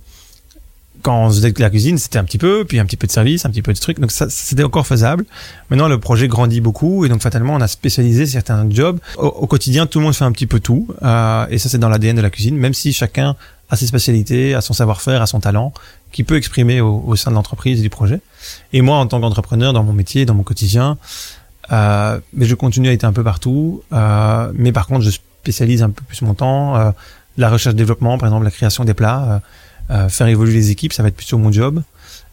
quand 1.02 1.24
on 1.24 1.28
faisait 1.28 1.52
la 1.58 1.70
cuisine, 1.70 1.98
c'était 1.98 2.18
un 2.18 2.24
petit 2.24 2.38
peu, 2.38 2.64
puis 2.64 2.78
un 2.78 2.84
petit 2.84 2.96
peu 2.96 3.06
de 3.06 3.12
service, 3.12 3.44
un 3.44 3.50
petit 3.50 3.62
peu 3.62 3.72
de 3.72 3.78
trucs. 3.78 4.00
Donc 4.00 4.10
ça, 4.10 4.26
c'était 4.28 4.64
encore 4.64 4.86
faisable. 4.86 5.24
Maintenant, 5.70 5.88
le 5.88 5.98
projet 5.98 6.28
grandit 6.28 6.60
beaucoup 6.60 7.04
et 7.04 7.08
donc 7.08 7.22
fatalement, 7.22 7.54
on 7.54 7.60
a 7.60 7.68
spécialisé 7.68 8.26
certains 8.26 8.68
jobs. 8.70 8.98
Au, 9.16 9.46
quotidien, 9.46 9.86
tout 9.86 9.98
le 9.98 10.04
monde 10.04 10.14
fait 10.14 10.24
un 10.24 10.32
petit 10.32 10.46
peu 10.46 10.60
tout. 10.60 10.88
Euh, 11.02 11.46
et 11.48 11.58
ça, 11.58 11.68
c'est 11.68 11.78
dans 11.78 11.88
l'ADN 11.88 12.16
de 12.16 12.22
la 12.22 12.30
cuisine, 12.30 12.56
même 12.56 12.74
si 12.74 12.92
chacun 12.92 13.36
a 13.70 13.76
ses 13.76 13.86
spécialités, 13.86 14.54
a 14.54 14.60
son 14.60 14.72
savoir-faire, 14.72 15.22
a 15.22 15.26
son 15.26 15.40
talent, 15.40 15.72
qui 16.12 16.22
peut 16.22 16.36
exprimer 16.36 16.80
au, 16.80 17.02
au 17.06 17.16
sein 17.16 17.30
de 17.30 17.36
l'entreprise 17.36 17.80
et 17.80 17.82
du 17.82 17.90
projet. 17.90 18.20
Et 18.72 18.80
moi, 18.80 18.96
en 18.96 19.06
tant 19.06 19.20
qu'entrepreneur, 19.20 19.72
dans 19.72 19.82
mon 19.82 19.92
métier, 19.92 20.24
dans 20.24 20.34
mon 20.34 20.44
quotidien, 20.44 20.98
euh, 21.72 22.20
mais 22.32 22.46
je 22.46 22.54
continue 22.54 22.88
à 22.88 22.92
être 22.92 23.04
un 23.04 23.12
peu 23.12 23.24
partout. 23.24 23.82
Euh, 23.92 24.52
mais 24.54 24.72
par 24.72 24.86
contre, 24.86 25.02
je 25.02 25.10
spécialise 25.46 25.82
un 25.84 25.90
peu 25.90 26.02
plus 26.02 26.22
mon 26.22 26.34
temps. 26.34 26.76
Euh, 26.76 26.90
la 27.36 27.50
recherche-développement, 27.50 28.18
par 28.18 28.28
exemple, 28.28 28.44
la 28.44 28.50
création 28.50 28.84
des 28.84 28.94
plats, 28.94 29.42
euh, 29.90 29.94
euh, 29.94 30.08
faire 30.08 30.26
évoluer 30.26 30.54
les 30.54 30.70
équipes, 30.70 30.92
ça 30.92 31.02
va 31.02 31.08
être 31.08 31.16
plutôt 31.16 31.38
mon 31.38 31.52
job, 31.52 31.82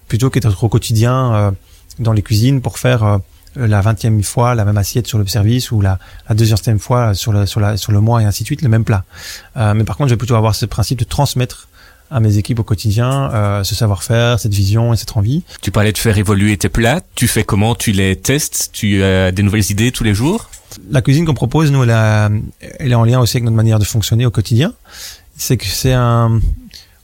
plutôt 0.07 0.31
qu'être 0.31 0.63
au 0.63 0.69
quotidien 0.69 1.53
dans 2.00 2.13
les 2.13 2.24
cuisines 2.24 2.62
pour 2.62 2.80
faire 2.80 3.19
la 3.56 3.81
vingtième 3.81 4.24
fois 4.24 4.56
la 4.56 4.65
même 4.65 4.77
assiette 4.77 5.06
sur 5.06 5.19
le 5.19 5.27
service 5.27 5.71
ou 5.71 5.80
la, 5.80 6.00
la 6.27 6.33
deuxième 6.33 6.80
fois 6.80 7.13
sur 7.13 7.31
le, 7.31 7.45
sur, 7.45 7.59
la, 7.59 7.77
sur 7.77 7.91
le 7.91 8.01
mois 8.01 8.24
et 8.24 8.25
ainsi 8.25 8.41
de 8.41 8.47
suite, 8.47 8.63
le 8.63 8.69
même 8.69 8.83
plat. 8.83 9.03
mais 9.56 9.83
par 9.83 9.97
contre, 9.97 10.09
je 10.09 10.15
vais 10.15 10.18
plutôt 10.18 10.35
avoir 10.35 10.56
ce 10.56 10.65
principe 10.65 10.97
de 11.00 11.03
transmettre 11.03 11.68
à 12.13 12.19
mes 12.19 12.38
équipes 12.38 12.60
au 12.60 12.63
quotidien 12.63 13.31
euh, 13.33 13.63
ce 13.63 13.75
savoir-faire, 13.75 14.39
cette 14.39 14.54
vision 14.54 14.94
et 14.94 14.98
cette 14.98 15.18
envie. 15.18 15.44
Tu 15.62 15.71
parlais 15.71 15.92
de 15.92 15.98
faire 15.98 16.18
évoluer 16.18 16.56
tes 16.57 16.69
plats. 16.69 17.01
Tu 17.15 17.27
fais 17.27 17.44
comment? 17.44 17.74
Tu 17.75 17.92
les 17.92 18.15
testes? 18.15 18.69
Tu 18.71 19.04
as 19.04 19.31
des 19.31 19.42
nouvelles 19.42 19.71
idées 19.71 19.92
tous 19.92 20.04
les 20.04 20.13
jours? 20.13 20.50
La 20.89 21.01
cuisine 21.01 21.25
qu'on 21.25 21.33
propose, 21.33 21.71
nous, 21.71 21.83
elle, 21.83 22.44
elle, 22.80 22.92
est 22.92 22.95
en 22.95 23.04
lien 23.04 23.19
aussi 23.19 23.38
avec 23.38 23.45
notre 23.45 23.57
manière 23.57 23.80
de 23.80 23.86
fonctionner 23.86 24.25
au 24.25 24.31
quotidien. 24.31 24.74
C'est 25.36 25.57
que 25.57 25.65
c'est 25.65 25.94
un, 25.94 26.39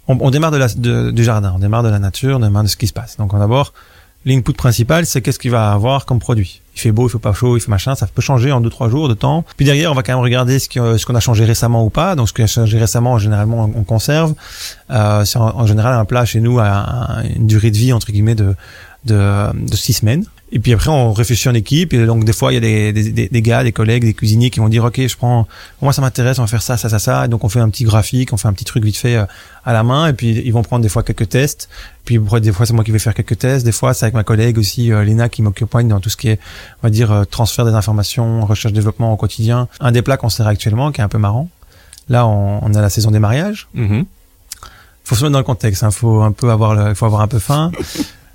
on, 0.08 0.18
on, 0.20 0.30
démarre 0.32 0.52
de 0.52 0.58
la, 0.58 0.68
de, 0.68 1.12
du 1.12 1.24
jardin, 1.24 1.54
on 1.56 1.60
démarre 1.60 1.84
de 1.84 1.90
la 1.90 2.00
nature, 2.00 2.38
on 2.38 2.40
démarre 2.40 2.64
de 2.64 2.68
ce 2.68 2.78
qui 2.78 2.88
se 2.88 2.94
passe. 2.94 3.18
Donc, 3.18 3.38
d'abord, 3.38 3.74
l'input 4.26 4.54
principal, 4.54 5.06
c'est 5.06 5.22
qu'est-ce 5.22 5.40
qu'il 5.40 5.52
va 5.52 5.72
avoir 5.72 6.06
comme 6.06 6.20
produit. 6.20 6.62
Il 6.80 6.81
fait 6.81 6.92
beau, 6.92 7.08
il 7.08 7.12
fait 7.12 7.20
pas 7.20 7.34
chaud, 7.34 7.58
il 7.58 7.60
fait 7.60 7.70
machin, 7.70 7.96
ça 7.96 8.08
peut 8.08 8.22
changer 8.22 8.52
en 8.52 8.62
deux 8.62 8.70
trois 8.70 8.90
jours 8.90 9.10
de 9.10 9.14
temps. 9.14 9.44
Puis 9.58 9.66
derrière, 9.66 9.92
on 9.92 9.96
va 9.96 10.04
quand 10.04 10.14
même 10.14 10.24
regarder 10.24 10.60
ce 10.60 11.06
qu'on 11.06 11.16
a 11.16 11.20
changé 11.20 11.44
récemment 11.44 11.84
ou 11.84 11.90
pas. 11.90 12.16
Donc 12.16 12.30
ce 12.30 12.34
qui 12.34 12.42
a 12.42 12.48
changé 12.48 12.78
récemment, 12.78 13.18
généralement, 13.18 13.70
on, 13.76 13.84
conserve. 13.84 14.34
Euh, 14.92 15.26
en, 15.36 15.66
général 15.66 15.94
un 15.94 16.06
plat 16.06 16.24
chez 16.26 16.40
nous 16.40 16.60
a 16.60 17.22
une 17.36 17.48
durée 17.48 17.72
de 17.72 17.78
vie 17.78 17.92
entre 17.92 18.12
guillemets 18.12 18.36
de 18.36 18.56
de, 19.06 19.48
de 19.54 19.76
six 19.76 19.94
semaines. 19.94 20.26
Et 20.51 20.60
puis 20.60 20.74
après, 20.74 20.90
on 20.90 21.13
réfléchit 21.13 21.48
en 21.48 21.54
équipe. 21.54 21.94
Et 21.94 22.06
donc, 22.06 22.24
des 22.24 22.34
fois, 22.34 22.51
il 22.51 22.56
y 22.56 22.57
a 22.57 22.62
des, 22.62 22.92
des, 22.92 23.30
des, 23.30 23.42
gars, 23.42 23.63
des 23.63 23.72
collègues, 23.72 24.04
des 24.04 24.13
cuisiniers 24.13 24.50
qui 24.50 24.60
vont 24.60 24.69
dire, 24.69 24.84
OK, 24.84 25.00
je 25.00 25.16
prends, 25.16 25.48
moi, 25.81 25.94
ça 25.94 26.01
m'intéresse, 26.01 26.40
on 26.40 26.44
va 26.44 26.48
faire 26.48 26.63
ça, 26.63 26.75
ça, 26.75 26.90
ça, 26.90 26.98
ça. 26.98 27.25
Et 27.25 27.28
donc, 27.28 27.44
on 27.44 27.50
fait 27.50 27.60
un 27.60 27.69
petit 27.69 27.84
graphique, 27.84 28.34
on 28.34 28.38
fait 28.38 28.48
un 28.48 28.54
petit 28.54 28.66
truc 28.66 28.84
vite 28.84 28.98
fait 28.98 29.16
euh, 29.16 29.25
à 29.63 29.74
la 29.74 29.84
main. 29.84 30.07
Et 30.07 30.13
puis, 30.13 30.42
ils 30.44 30.51
vont 30.51 30.63
prendre 30.63 30.81
des 30.81 30.90
fois 30.90 31.04
quelques 31.04 31.30
tests. 31.30 31.69
Puis, 32.06 32.18
des 32.42 32.51
fois, 32.51 32.66
c'est 32.66 32.74
moi 32.74 32.84
qui 32.84 32.92
vais 32.92 33.00
faire 33.00 33.13
quelques 33.13 33.38
tests. 33.38 33.63
Des 33.63 33.72
fois, 33.72 33.94
c'est 33.94 34.06
avec 34.06 34.16
ma 34.16 34.24
collègue 34.24 34.57
aussi, 34.57 34.92
euh, 34.92 35.04
Léna, 35.04 35.30
qui 35.30 35.44
m'occupe 35.44 35.69
dans 35.84 36.00
tout 36.00 36.10
ce 36.10 36.18
qui 36.18 36.30
est, 36.30 36.40
on 36.81 36.88
va 36.88 36.90
dire, 36.90 37.12
euh, 37.12 37.25
transfert 37.25 37.66
des 37.66 37.74
informations, 37.74 38.44
recherche, 38.45 38.74
développement 38.74 39.13
au 39.13 39.18
quotidien. 39.18 39.68
Un 39.80 39.92
des 39.92 40.02
plats 40.02 40.18
qu'on 40.18 40.30
sert 40.30 40.48
actuellement, 40.48 40.92
qui 40.92 41.02
est 41.02 41.04
un 41.04 41.10
peu 41.10 41.19
marrant. 41.19 41.48
Là, 42.10 42.25
on, 42.25 42.60
on 42.63 42.74
a 42.74 42.81
la 42.81 42.90
saison 42.90 43.12
des 43.12 43.19
mariages. 43.19 43.68
Mm 43.75 44.02
Faut 45.04 45.13
se 45.13 45.22
mettre 45.22 45.34
dans 45.34 45.40
le 45.40 45.44
contexte. 45.44 45.84
Hein. 45.84 45.92
Faut 45.92 46.22
un 46.22 46.31
peu 46.31 46.50
avoir, 46.50 46.74
le, 46.74 46.95
faut 46.95 47.06
avoir 47.06 47.22
un 47.22 47.28
peu 47.28 47.38
faim. 47.38 47.72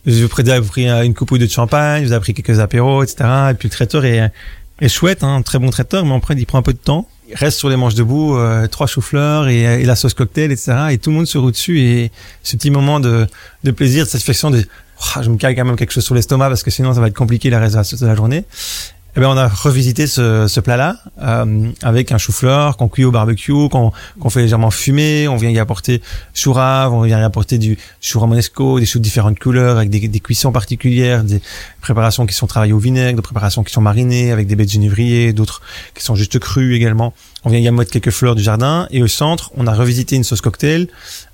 Je 0.07 0.13
vous 0.13 0.25
ai 0.25 0.61
pris 0.61 0.87
une 0.87 1.15
coupe 1.15 1.37
de 1.39 1.47
champagne, 1.47 2.05
vous 2.05 2.13
avez 2.13 2.21
pris 2.21 2.35
quelques 2.35 2.61
apéros, 2.61 3.03
etc. 3.03 3.25
Et 3.51 3.55
puis 3.55 3.69
le 3.69 3.73
traiteur 3.73 4.05
est, 4.05 4.31
chouette, 4.89 5.23
hein, 5.25 5.41
très 5.43 5.59
bon 5.59 5.71
traiteur, 5.71 6.05
mais 6.05 6.15
après 6.15 6.35
il 6.35 6.47
prend 6.47 6.59
un 6.59 6.63
peu 6.63 6.73
de 6.73 6.79
temps. 6.79 7.09
Il 7.29 7.35
reste 7.37 7.59
sur 7.59 7.71
les 7.71 7.77
manches 7.77 7.95
debout, 7.95 8.37
euh, 8.37 8.67
trois 8.67 8.87
choux-fleurs 8.87 9.49
et, 9.49 9.63
et, 9.63 9.85
la 9.85 9.97
sauce 9.97 10.13
cocktail, 10.13 10.53
etc. 10.53 10.73
Et 10.91 10.99
tout 10.99 11.09
le 11.09 11.17
monde 11.17 11.27
se 11.27 11.39
roule 11.39 11.53
dessus 11.53 11.81
et 11.81 12.11
ce 12.43 12.57
petit 12.57 12.71
moment 12.71 13.01
de, 13.01 13.27
de 13.63 13.71
plaisir, 13.71 14.05
de 14.05 14.11
satisfaction, 14.11 14.51
de 14.51 14.63
oh, 15.01 15.23
je 15.23 15.31
me 15.31 15.37
cale 15.37 15.57
quand 15.57 15.65
même 15.65 15.77
quelque 15.77 15.93
chose 15.93 16.05
sur 16.05 16.15
l'estomac 16.15 16.49
parce 16.49 16.63
que 16.63 16.71
sinon 16.71 16.93
ça 16.93 17.01
va 17.01 17.09
être 17.09 17.17
compliqué 17.17 17.49
la 17.49 17.61
reste 17.61 18.01
de 18.01 18.07
la 18.07 18.15
journée 18.15 18.45
eh 19.17 19.21
ben 19.21 19.29
on 19.29 19.37
a 19.37 19.47
revisité 19.47 20.09
ce, 20.09 20.49
ce 20.49 20.59
plat-là 20.59 20.97
euh, 21.23 21.71
avec 21.83 22.11
un 22.11 22.19
chou-fleur 22.19 22.77
qu'on 22.77 22.89
cuit 22.89 23.05
au 23.05 23.13
barbecue, 23.13 23.69
qu'on 23.69 23.93
qu'on 24.19 24.31
fait 24.31 24.43
légèrement 24.43 24.73
fumer. 24.73 25.29
On 25.29 25.37
vient 25.37 25.51
y 25.51 25.59
apporter 25.61 26.03
chou 26.35 26.53
rave, 26.53 26.93
on 26.93 27.03
vient 27.03 27.21
y 27.21 27.23
apporter 27.23 27.59
du 27.59 27.79
chou 28.01 28.19
romanesco, 28.19 28.81
des 28.81 28.87
choux 28.87 28.99
de 28.99 29.05
différentes 29.05 29.39
couleurs 29.39 29.77
avec 29.77 29.91
des, 29.91 30.09
des, 30.09 30.21
cuissons 30.21 30.51
particulières, 30.51 31.23
des 31.23 31.41
préparations 31.81 32.27
qui 32.27 32.35
sont 32.35 32.49
travaillées 32.49 32.73
au 32.73 32.79
vinaigre, 32.79 33.17
des 33.17 33.23
préparations 33.23 33.63
qui 33.63 33.73
sont 33.73 33.81
marinées 33.81 34.33
avec 34.33 34.49
des 34.49 34.57
baies 34.57 34.67
de 34.67 34.71
genévrier, 34.71 35.33
d'autres 35.33 35.63
qui 35.95 36.03
sont 36.03 36.17
juste 36.17 36.39
crues 36.41 36.75
également. 36.75 37.15
On 37.45 37.51
vient 37.51 37.59
y 37.59 37.71
mettre 37.71 37.91
quelques 37.91 38.11
fleurs 38.11 38.35
du 38.35 38.43
jardin 38.43 38.87
et 38.91 39.03
au 39.03 39.07
centre, 39.07 39.51
on 39.57 39.67
a 39.67 39.75
revisité 39.75 40.17
une 40.17 40.25
sauce 40.25 40.41
cocktail 40.41 40.89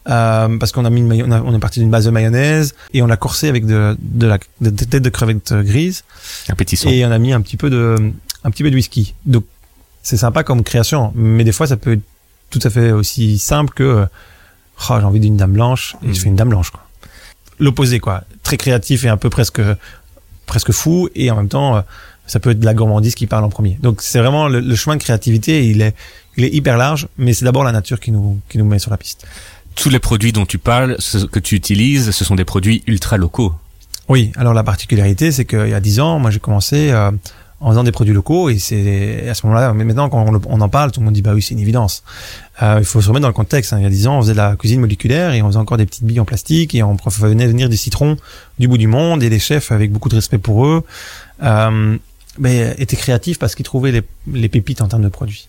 euh, 0.08 0.58
parce 0.58 0.72
qu'on 0.72 0.84
a 0.84 0.90
mis 0.90 1.00
une, 1.00 1.32
on, 1.32 1.54
est 1.54 1.58
parti 1.60 1.78
d'une 1.78 1.90
base 1.90 2.06
de 2.06 2.10
mayonnaise 2.10 2.74
et 2.92 3.02
on 3.02 3.06
l'a 3.06 3.16
corsé 3.16 3.48
avec 3.48 3.64
de, 3.64 3.96
de 4.00 4.26
la 4.26 4.38
de, 4.60 4.70
tête 4.70 5.02
de 5.02 5.08
crevette 5.08 5.52
grise. 5.52 6.02
Appétissant. 6.48 6.90
Et 6.90 7.04
on 7.04 7.12
a 7.12 7.18
mis 7.18 7.32
un 7.32 7.40
petit 7.40 7.56
peu 7.56 7.70
de 7.70 8.12
un 8.42 8.50
petit 8.50 8.62
peu 8.62 8.70
de 8.70 8.74
whisky. 8.74 9.14
Donc 9.24 9.44
c'est 10.02 10.16
sympa 10.16 10.42
comme 10.42 10.64
création, 10.64 11.12
mais 11.14 11.44
des 11.44 11.52
fois 11.52 11.66
ça 11.66 11.76
peut 11.76 11.92
être 11.92 12.02
tout 12.50 12.60
à 12.64 12.70
fait 12.70 12.90
aussi 12.90 13.38
simple 13.38 13.72
que 13.72 14.06
oh, 14.90 14.94
j'ai 14.98 15.04
envie 15.04 15.20
d'une 15.20 15.36
dame 15.36 15.52
blanche 15.52 15.94
et 16.02 16.06
je 16.06 16.10
mm. 16.10 16.22
fais 16.22 16.28
une 16.28 16.36
dame 16.36 16.48
blanche 16.48 16.70
quoi. 16.70 16.84
L'opposé 17.60 18.00
quoi, 18.00 18.24
très 18.42 18.56
créatif 18.56 19.04
et 19.04 19.08
un 19.08 19.16
peu 19.16 19.30
presque 19.30 19.60
presque 20.46 20.72
fou 20.72 21.08
et 21.14 21.30
en 21.30 21.36
même 21.36 21.48
temps 21.48 21.76
euh, 21.76 21.82
ça 22.30 22.38
peut 22.38 22.50
être 22.50 22.60
de 22.60 22.64
la 22.64 22.74
gourmandise 22.74 23.16
qui 23.16 23.26
parle 23.26 23.44
en 23.44 23.48
premier. 23.48 23.76
Donc 23.82 24.02
c'est 24.02 24.20
vraiment 24.20 24.46
le, 24.46 24.74
chemin 24.76 24.96
de 24.96 25.02
créativité, 25.02 25.66
il 25.66 25.82
est, 25.82 25.96
il 26.36 26.44
est 26.44 26.54
hyper 26.54 26.76
large, 26.76 27.08
mais 27.18 27.32
c'est 27.32 27.44
d'abord 27.44 27.64
la 27.64 27.72
nature 27.72 27.98
qui 27.98 28.12
nous, 28.12 28.38
qui 28.48 28.56
nous 28.56 28.64
met 28.64 28.78
sur 28.78 28.92
la 28.92 28.96
piste. 28.96 29.26
Tous 29.74 29.90
les 29.90 29.98
produits 29.98 30.30
dont 30.30 30.46
tu 30.46 30.58
parles, 30.58 30.94
ce 31.00 31.18
que 31.18 31.40
tu 31.40 31.56
utilises, 31.56 32.12
ce 32.12 32.24
sont 32.24 32.36
des 32.36 32.44
produits 32.44 32.84
ultra 32.86 33.16
locaux. 33.16 33.52
Oui, 34.08 34.30
alors 34.36 34.54
la 34.54 34.62
particularité, 34.62 35.32
c'est 35.32 35.44
qu'il 35.44 35.68
y 35.68 35.74
a 35.74 35.80
dix 35.80 35.98
ans, 35.98 36.20
moi 36.20 36.30
j'ai 36.30 36.38
commencé 36.38 36.92
euh, 36.92 37.10
en 37.60 37.70
faisant 37.70 37.82
des 37.82 37.90
produits 37.90 38.14
locaux 38.14 38.48
et 38.48 38.60
c'est 38.60 39.28
à 39.28 39.34
ce 39.34 39.44
moment-là, 39.46 39.74
mais 39.74 39.84
maintenant 39.84 40.08
quand 40.08 40.24
on, 40.46 40.60
en 40.60 40.68
parle, 40.68 40.92
tout 40.92 41.00
le 41.00 41.06
monde 41.06 41.14
dit 41.14 41.22
bah 41.22 41.32
oui 41.34 41.42
c'est 41.42 41.54
une 41.54 41.60
évidence. 41.60 42.04
Euh, 42.62 42.76
il 42.78 42.84
faut 42.84 43.00
se 43.00 43.08
remettre 43.08 43.22
dans 43.22 43.28
le 43.28 43.34
contexte. 43.34 43.72
Hein. 43.72 43.78
Il 43.78 43.82
y 43.82 43.86
a 43.86 43.90
dix 43.90 44.06
ans, 44.06 44.18
on 44.18 44.22
faisait 44.22 44.32
de 44.32 44.38
la 44.38 44.54
cuisine 44.54 44.80
moléculaire 44.80 45.32
et 45.32 45.42
on 45.42 45.48
faisait 45.48 45.58
encore 45.58 45.78
des 45.78 45.86
petites 45.86 46.04
billes 46.04 46.20
en 46.20 46.24
plastique 46.24 46.76
et 46.76 46.82
on 46.84 46.94
venait 46.94 47.48
venir 47.48 47.68
des 47.68 47.76
citrons 47.76 48.16
du 48.60 48.68
bout 48.68 48.78
du 48.78 48.86
monde 48.86 49.24
et 49.24 49.30
des 49.30 49.40
chefs 49.40 49.72
avec 49.72 49.90
beaucoup 49.90 50.08
de 50.08 50.14
respect 50.14 50.38
pour 50.38 50.64
eux. 50.64 50.84
Euh, 51.42 51.96
mais 52.40 52.74
était 52.78 52.96
créatif 52.96 53.38
parce 53.38 53.54
qu'il 53.54 53.64
trouvait 53.64 53.92
les, 53.92 54.02
les, 54.32 54.48
pépites 54.48 54.80
en 54.80 54.88
termes 54.88 55.02
de 55.02 55.08
produits. 55.08 55.46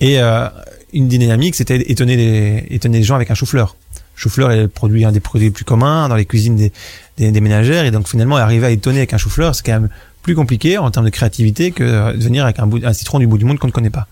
Et 0.00 0.20
euh, 0.20 0.48
une 0.92 1.08
dynamique, 1.08 1.54
c'était 1.56 1.90
étonner 1.90 2.16
les, 2.16 2.66
étonner 2.70 2.98
les 2.98 3.04
gens 3.04 3.16
avec 3.16 3.30
un 3.30 3.34
chou-fleur. 3.34 3.76
Chou-fleur 4.14 4.52
est 4.52 4.62
le 4.62 4.68
produit, 4.68 5.04
un 5.04 5.12
des 5.12 5.20
produits 5.20 5.48
les 5.48 5.52
plus 5.52 5.64
communs 5.64 6.08
dans 6.08 6.14
les 6.14 6.26
cuisines 6.26 6.56
des, 6.56 6.72
des, 7.16 7.32
des 7.32 7.40
ménagères. 7.40 7.84
Et 7.84 7.90
donc 7.90 8.06
finalement, 8.08 8.36
arriver 8.36 8.66
à 8.66 8.70
étonner 8.70 8.98
avec 8.98 9.14
un 9.14 9.18
chou-fleur, 9.18 9.54
c'est 9.54 9.64
quand 9.64 9.72
même 9.72 9.88
plus 10.22 10.34
compliqué 10.34 10.76
en 10.78 10.90
termes 10.90 11.06
de 11.06 11.10
créativité 11.10 11.70
que 11.70 12.14
de 12.14 12.22
venir 12.22 12.44
avec 12.44 12.58
un, 12.58 12.66
bout, 12.66 12.84
un 12.84 12.92
citron 12.92 13.18
du 13.18 13.26
bout 13.26 13.38
du 13.38 13.44
monde 13.44 13.58
qu'on 13.58 13.68
ne 13.68 13.72
connaît 13.72 13.90
pas. 13.90 14.06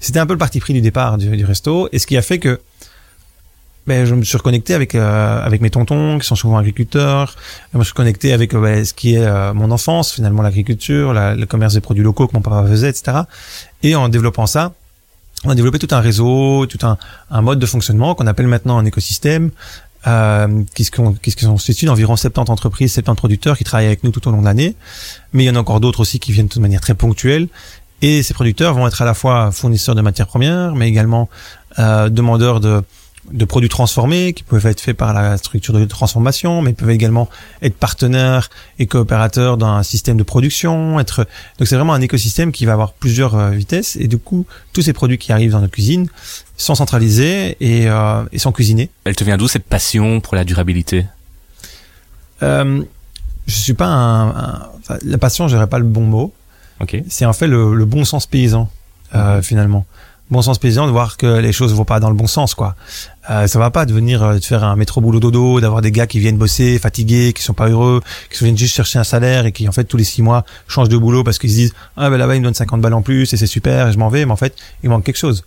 C'était 0.00 0.18
un 0.18 0.26
peu 0.26 0.32
le 0.32 0.38
parti 0.38 0.60
pris 0.60 0.72
du 0.72 0.80
départ 0.80 1.18
du, 1.18 1.28
du 1.36 1.44
resto. 1.44 1.88
Et 1.92 1.98
ce 1.98 2.06
qui 2.06 2.16
a 2.16 2.22
fait 2.22 2.38
que 2.38 2.60
ben, 3.88 4.04
je 4.04 4.14
me 4.14 4.22
suis 4.22 4.36
reconnecté 4.36 4.74
avec 4.74 4.94
euh, 4.94 5.42
avec 5.42 5.60
mes 5.60 5.70
tontons 5.70 6.18
qui 6.18 6.26
sont 6.26 6.36
souvent 6.36 6.58
agriculteurs. 6.58 7.34
Je 7.72 7.78
me 7.78 7.84
suis 7.84 7.94
connecté 7.94 8.32
avec 8.32 8.54
euh, 8.54 8.60
ben, 8.60 8.84
ce 8.84 8.94
qui 8.94 9.14
est 9.14 9.24
euh, 9.24 9.52
mon 9.54 9.70
enfance, 9.70 10.12
finalement 10.12 10.42
l'agriculture, 10.42 11.12
le 11.14 11.44
commerce 11.46 11.74
des 11.74 11.80
produits 11.80 12.04
locaux 12.04 12.28
que 12.28 12.34
mon 12.34 12.42
papa 12.42 12.64
faisait, 12.68 12.90
etc. 12.90 13.22
Et 13.82 13.96
en 13.96 14.08
développant 14.08 14.46
ça, 14.46 14.74
on 15.44 15.50
a 15.50 15.54
développé 15.54 15.78
tout 15.78 15.88
un 15.90 16.00
réseau, 16.00 16.66
tout 16.66 16.86
un, 16.86 16.98
un 17.30 17.42
mode 17.42 17.58
de 17.58 17.66
fonctionnement 17.66 18.14
qu'on 18.14 18.26
appelle 18.26 18.46
maintenant 18.46 18.78
un 18.78 18.84
écosystème, 18.84 19.50
euh, 20.06 20.62
qui, 20.74 20.84
se, 20.84 20.90
qui 21.22 21.30
se 21.32 21.44
constitue 21.44 21.86
d'environ 21.86 22.14
70 22.14 22.52
entreprises, 22.52 22.92
70 22.94 23.16
producteurs 23.16 23.58
qui 23.58 23.64
travaillent 23.64 23.86
avec 23.86 24.04
nous 24.04 24.10
tout 24.12 24.26
au 24.28 24.30
long 24.30 24.40
de 24.40 24.44
l'année. 24.44 24.76
Mais 25.32 25.42
il 25.42 25.46
y 25.46 25.50
en 25.50 25.56
a 25.56 25.58
encore 25.58 25.80
d'autres 25.80 26.00
aussi 26.00 26.20
qui 26.20 26.30
viennent 26.30 26.46
de 26.46 26.60
manière 26.60 26.80
très 26.80 26.94
ponctuelle. 26.94 27.48
Et 28.00 28.22
ces 28.22 28.32
producteurs 28.32 28.74
vont 28.74 28.86
être 28.86 29.02
à 29.02 29.04
la 29.04 29.14
fois 29.14 29.50
fournisseurs 29.50 29.96
de 29.96 30.00
matières 30.00 30.28
premières, 30.28 30.74
mais 30.76 30.88
également 30.88 31.28
euh, 31.80 32.08
demandeurs 32.10 32.60
de 32.60 32.82
de 33.32 33.44
produits 33.44 33.68
transformés 33.68 34.32
qui 34.32 34.42
peuvent 34.42 34.66
être 34.66 34.80
faits 34.80 34.96
par 34.96 35.12
la 35.12 35.36
structure 35.36 35.74
de 35.74 35.84
transformation, 35.84 36.62
mais 36.62 36.72
peuvent 36.72 36.90
également 36.90 37.28
être 37.62 37.76
partenaires 37.76 38.48
et 38.78 38.86
coopérateurs 38.86 39.56
dans 39.56 39.68
un 39.68 39.82
système 39.82 40.16
de 40.16 40.22
production. 40.22 40.98
Être 40.98 41.26
donc 41.58 41.68
c'est 41.68 41.76
vraiment 41.76 41.94
un 41.94 42.00
écosystème 42.00 42.52
qui 42.52 42.64
va 42.64 42.72
avoir 42.72 42.92
plusieurs 42.92 43.34
euh, 43.34 43.50
vitesses 43.50 43.96
et 43.96 44.08
du 44.08 44.18
coup 44.18 44.46
tous 44.72 44.82
ces 44.82 44.92
produits 44.92 45.18
qui 45.18 45.32
arrivent 45.32 45.52
dans 45.52 45.60
nos 45.60 45.68
cuisines 45.68 46.08
sont 46.56 46.74
centralisés 46.74 47.56
et, 47.60 47.88
euh, 47.88 48.24
et 48.32 48.38
sont 48.38 48.52
cuisinés. 48.52 48.90
Elle 49.04 49.16
te 49.16 49.24
vient 49.24 49.36
d'où 49.36 49.48
cette 49.48 49.64
passion 49.64 50.20
pour 50.20 50.34
la 50.34 50.44
durabilité? 50.44 51.06
Euh, 52.42 52.82
Je 53.46 53.54
suis 53.54 53.74
pas 53.74 53.86
un, 53.86 54.28
un 54.28 54.68
la 55.04 55.18
passion, 55.18 55.48
j'aurais 55.48 55.66
pas 55.66 55.78
le 55.78 55.84
bon 55.84 56.02
mot. 56.06 56.32
Ok. 56.80 57.02
C'est 57.08 57.26
en 57.26 57.32
fait 57.32 57.46
le, 57.46 57.74
le 57.74 57.84
bon 57.84 58.04
sens 58.04 58.26
paysan 58.26 58.70
euh, 59.14 59.42
finalement. 59.42 59.84
Bon 60.30 60.42
sens 60.42 60.58
paysan 60.58 60.86
de 60.86 60.92
voir 60.92 61.16
que 61.16 61.38
les 61.38 61.52
choses 61.52 61.72
vont 61.72 61.86
pas 61.86 62.00
dans 62.00 62.10
le 62.10 62.14
bon 62.14 62.26
sens 62.26 62.54
quoi. 62.54 62.74
Euh, 63.30 63.46
ça 63.46 63.58
va 63.58 63.70
pas 63.70 63.86
de 63.86 63.94
venir 63.94 64.22
euh, 64.22 64.34
de 64.38 64.44
faire 64.44 64.62
un 64.62 64.76
métro 64.76 65.00
boulot 65.00 65.20
dodo, 65.20 65.60
d'avoir 65.60 65.80
des 65.80 65.90
gars 65.90 66.06
qui 66.06 66.18
viennent 66.18 66.36
bosser 66.36 66.78
fatigués, 66.78 67.32
qui 67.34 67.42
sont 67.42 67.54
pas 67.54 67.68
heureux, 67.68 68.02
qui 68.30 68.44
viennent 68.44 68.56
juste 68.56 68.74
chercher 68.74 68.98
un 68.98 69.04
salaire 69.04 69.46
et 69.46 69.52
qui 69.52 69.66
en 69.68 69.72
fait 69.72 69.84
tous 69.84 69.96
les 69.96 70.04
six 70.04 70.20
mois 70.20 70.44
changent 70.66 70.90
de 70.90 70.96
boulot 70.98 71.24
parce 71.24 71.38
qu'ils 71.38 71.50
se 71.50 71.54
disent 71.54 71.74
ah 71.96 72.10
ben 72.10 72.18
là-bas 72.18 72.36
ils 72.36 72.40
me 72.40 72.44
donnent 72.44 72.54
50 72.54 72.80
balles 72.80 72.94
en 72.94 73.02
plus 73.02 73.32
et 73.32 73.36
c'est 73.38 73.46
super 73.46 73.88
et 73.88 73.92
je 73.92 73.98
m'en 73.98 74.08
vais 74.10 74.26
mais 74.26 74.32
en 74.32 74.36
fait 74.36 74.54
il 74.82 74.90
manque 74.90 75.04
quelque 75.04 75.16
chose. 75.16 75.44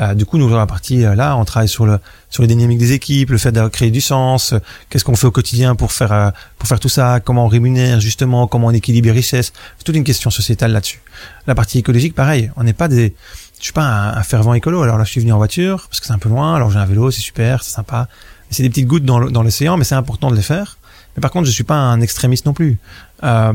Euh, 0.00 0.14
du 0.14 0.26
coup 0.26 0.36
nous 0.38 0.50
dans 0.50 0.58
la 0.58 0.66
partie 0.66 1.06
euh, 1.06 1.14
là 1.14 1.36
on 1.38 1.44
travaille 1.46 1.70
sur 1.70 1.86
le 1.86 1.98
sur 2.28 2.42
les 2.42 2.48
dynamiques 2.48 2.78
des 2.78 2.92
équipes, 2.92 3.30
le 3.30 3.38
fait 3.38 3.52
de 3.52 3.66
créer 3.68 3.90
du 3.90 4.02
sens, 4.02 4.52
euh, 4.52 4.58
qu'est-ce 4.90 5.04
qu'on 5.04 5.16
fait 5.16 5.26
au 5.26 5.30
quotidien 5.30 5.74
pour 5.74 5.90
faire 5.90 6.12
euh, 6.12 6.30
pour 6.58 6.68
faire 6.68 6.80
tout 6.80 6.90
ça, 6.90 7.18
comment 7.20 7.46
on 7.46 7.48
rémunère 7.48 7.98
justement, 7.98 8.46
comment 8.46 8.66
on 8.66 8.72
équilibre 8.72 9.06
les 9.06 9.12
richesses, 9.12 9.52
c'est 9.78 9.84
toute 9.84 9.96
une 9.96 10.04
question 10.04 10.28
sociétale 10.28 10.72
là-dessus. 10.72 11.00
La 11.46 11.54
partie 11.54 11.78
écologique 11.78 12.14
pareil, 12.14 12.50
on 12.56 12.64
n'est 12.64 12.74
pas 12.74 12.88
des 12.88 13.14
je 13.58 13.64
suis 13.64 13.72
pas 13.72 13.84
un, 13.84 14.16
un 14.16 14.22
fervent 14.22 14.54
écolo. 14.54 14.82
Alors 14.82 14.98
là, 14.98 15.04
je 15.04 15.10
suis 15.10 15.20
venu 15.20 15.32
en 15.32 15.38
voiture 15.38 15.86
parce 15.88 16.00
que 16.00 16.06
c'est 16.06 16.12
un 16.12 16.18
peu 16.18 16.28
loin. 16.28 16.54
Alors 16.54 16.70
j'ai 16.70 16.78
un 16.78 16.84
vélo, 16.86 17.10
c'est 17.10 17.20
super, 17.20 17.62
c'est 17.62 17.72
sympa. 17.72 18.08
C'est 18.50 18.62
des 18.62 18.70
petites 18.70 18.86
gouttes 18.86 19.04
dans 19.04 19.18
l'océan, 19.42 19.76
mais 19.76 19.84
c'est 19.84 19.94
important 19.96 20.30
de 20.30 20.36
les 20.36 20.42
faire. 20.42 20.78
Mais 21.16 21.20
par 21.20 21.30
contre, 21.30 21.46
je 21.46 21.50
suis 21.52 21.64
pas 21.64 21.74
un 21.76 22.00
extrémiste 22.00 22.46
non 22.46 22.52
plus. 22.52 22.78
Euh, 23.24 23.52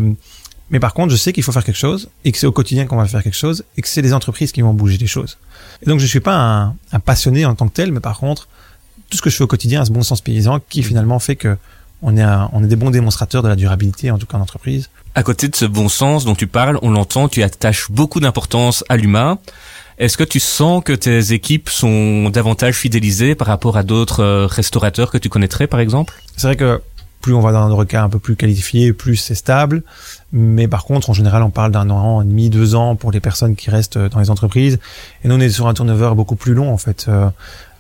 mais 0.70 0.80
par 0.80 0.94
contre, 0.94 1.12
je 1.12 1.18
sais 1.18 1.32
qu'il 1.34 1.44
faut 1.44 1.52
faire 1.52 1.64
quelque 1.64 1.78
chose 1.78 2.10
et 2.26 2.32
que 2.32 2.38
c'est 2.38 2.48
au 2.48 2.52
quotidien 2.52 2.86
qu'on 2.88 2.98
va 2.98 3.06
faire 3.06 3.24
quelque 3.24 3.38
chose 3.38 3.64
et 3.78 3.82
que 3.82 3.88
c'est 3.88 4.02
les 4.02 4.14
entreprises 4.14 4.52
qui 4.52 4.62
vont 4.62 4.74
bouger 4.74 4.98
les 4.98 5.08
choses. 5.08 5.38
Et 5.82 5.86
donc, 5.90 6.00
je 6.00 6.06
suis 6.06 6.20
pas 6.22 6.36
un, 6.36 6.76
un 6.92 7.00
passionné 7.00 7.46
en 7.46 7.56
tant 7.56 7.68
que 7.68 7.74
tel, 7.74 7.92
mais 7.92 8.00
par 8.00 8.18
contre, 8.20 8.48
tout 9.10 9.18
ce 9.18 9.22
que 9.22 9.30
je 9.30 9.36
fais 9.36 9.44
au 9.44 9.48
quotidien 9.48 9.82
a 9.82 9.86
ce 9.86 9.92
bon 9.92 10.02
sens 10.02 10.22
paysan 10.22 10.60
qui 10.70 10.82
finalement 10.84 11.20
fait 11.20 11.36
que 11.36 11.58
on 12.02 12.18
est, 12.18 12.22
un- 12.22 12.50
on 12.54 12.64
est 12.64 12.68
des 12.68 12.76
bons 12.78 12.90
démonstrateurs 12.90 13.44
de 13.44 13.48
la 13.48 13.56
durabilité, 13.56 14.10
en 14.12 14.18
tout 14.18 14.26
cas 14.26 14.38
en 14.38 14.42
entreprise. 14.42 14.90
À 15.14 15.24
côté 15.24 15.48
de 15.50 15.56
ce 15.56 15.66
bon 15.66 15.88
sens 15.90 16.26
dont 16.26 16.36
tu 16.36 16.48
parles, 16.48 16.80
on 16.82 16.90
l'entend, 16.90 17.28
tu 17.30 17.44
attaches 17.44 17.92
beaucoup 17.92 18.20
d'importance 18.20 18.84
à 18.90 18.98
l'humain. 18.98 19.38
Est-ce 19.98 20.18
que 20.18 20.24
tu 20.24 20.40
sens 20.40 20.84
que 20.84 20.94
tes 20.94 21.34
équipes 21.34 21.70
sont 21.70 22.30
davantage 22.30 22.76
fidélisées 22.76 23.36
par 23.36 23.48
rapport 23.48 23.78
à 23.78 23.84
d'autres 23.84 24.24
euh, 24.24 24.48
restaurateurs 24.48 25.12
que 25.12 25.18
tu 25.18 25.30
connaîtrais, 25.30 25.68
par 25.68 25.80
exemple? 25.80 26.14
C'est 26.38 26.48
vrai 26.48 26.56
que 26.56 26.82
plus 27.22 27.34
on 27.34 27.40
va 27.40 27.52
dans 27.52 27.60
un 27.60 27.74
requin 27.74 28.04
un 28.04 28.10
peu 28.10 28.20
plus 28.20 28.36
qualifié, 28.36 28.92
plus 28.94 29.16
c'est 29.16 29.36
stable. 29.36 29.84
Mais 30.34 30.68
par 30.68 30.84
contre, 30.84 31.10
en 31.10 31.14
général, 31.14 31.44
on 31.44 31.50
parle 31.52 31.72
d'un 31.72 31.90
an 31.90 32.22
et 32.22 32.26
demi, 32.26 32.50
deux 32.50 32.76
ans 32.76 32.96
pour 32.96 33.12
les 33.12 33.20
personnes 33.20 33.56
qui 33.56 33.70
restent 33.70 33.98
euh, 33.98 34.10
dans 34.10 34.20
les 34.20 34.30
entreprises. 34.30 34.80
Et 35.24 35.28
nous, 35.28 35.36
on 35.36 35.40
est 35.40 35.50
sur 35.50 35.68
un 35.68 35.74
turnover 35.74 36.12
beaucoup 36.16 36.36
plus 36.36 36.54
long, 36.54 36.74
en 36.74 36.78
fait. 36.78 37.06
Euh, 37.08 37.30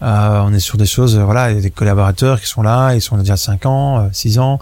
euh, 0.03 0.41
on 0.46 0.53
est 0.53 0.60
sur 0.60 0.77
des 0.77 0.86
choses, 0.86 1.18
voilà, 1.18 1.53
des 1.53 1.72
collaborateurs 1.72 2.39
qui 2.39 2.48
sont 2.48 2.62
là, 2.62 2.94
ils 2.94 3.01
sont 3.01 3.18
déjà 3.18 3.36
cinq 3.36 3.65
ans, 3.65 4.10
six 4.13 4.39
ans. 4.39 4.60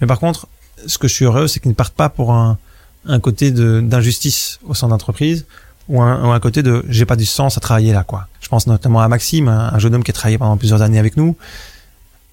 Mais 0.00 0.06
par 0.06 0.18
contre, 0.18 0.48
ce 0.86 0.98
que 0.98 1.08
je 1.08 1.14
suis 1.14 1.24
heureux, 1.24 1.46
c'est 1.46 1.60
qu'ils 1.60 1.70
ne 1.70 1.74
partent 1.76 1.94
pas 1.94 2.08
pour 2.08 2.32
un, 2.32 2.58
un 3.06 3.20
côté 3.20 3.50
d'injustice 3.52 4.58
au 4.66 4.74
sein 4.74 4.88
d'entreprise 4.88 5.46
ou 5.92 6.02
un, 6.02 6.24
ou 6.24 6.30
un 6.32 6.40
côté 6.40 6.62
de 6.64 6.84
j'ai 6.88 7.04
pas 7.06 7.16
du 7.16 7.24
sens 7.26 7.56
à 7.56 7.60
travailler 7.60 7.92
là, 7.92 8.02
quoi. 8.02 8.26
Je 8.40 8.48
pense 8.48 8.66
notamment 8.66 9.00
à 9.00 9.08
Maxime, 9.08 9.46
un, 9.48 9.72
un 9.74 9.78
jeune 9.78 9.94
homme 9.94 10.02
qui 10.02 10.10
a 10.10 10.14
travaillé 10.14 10.38
pendant 10.38 10.56
plusieurs 10.56 10.82
années 10.82 10.98
avec 10.98 11.16
nous. 11.16 11.36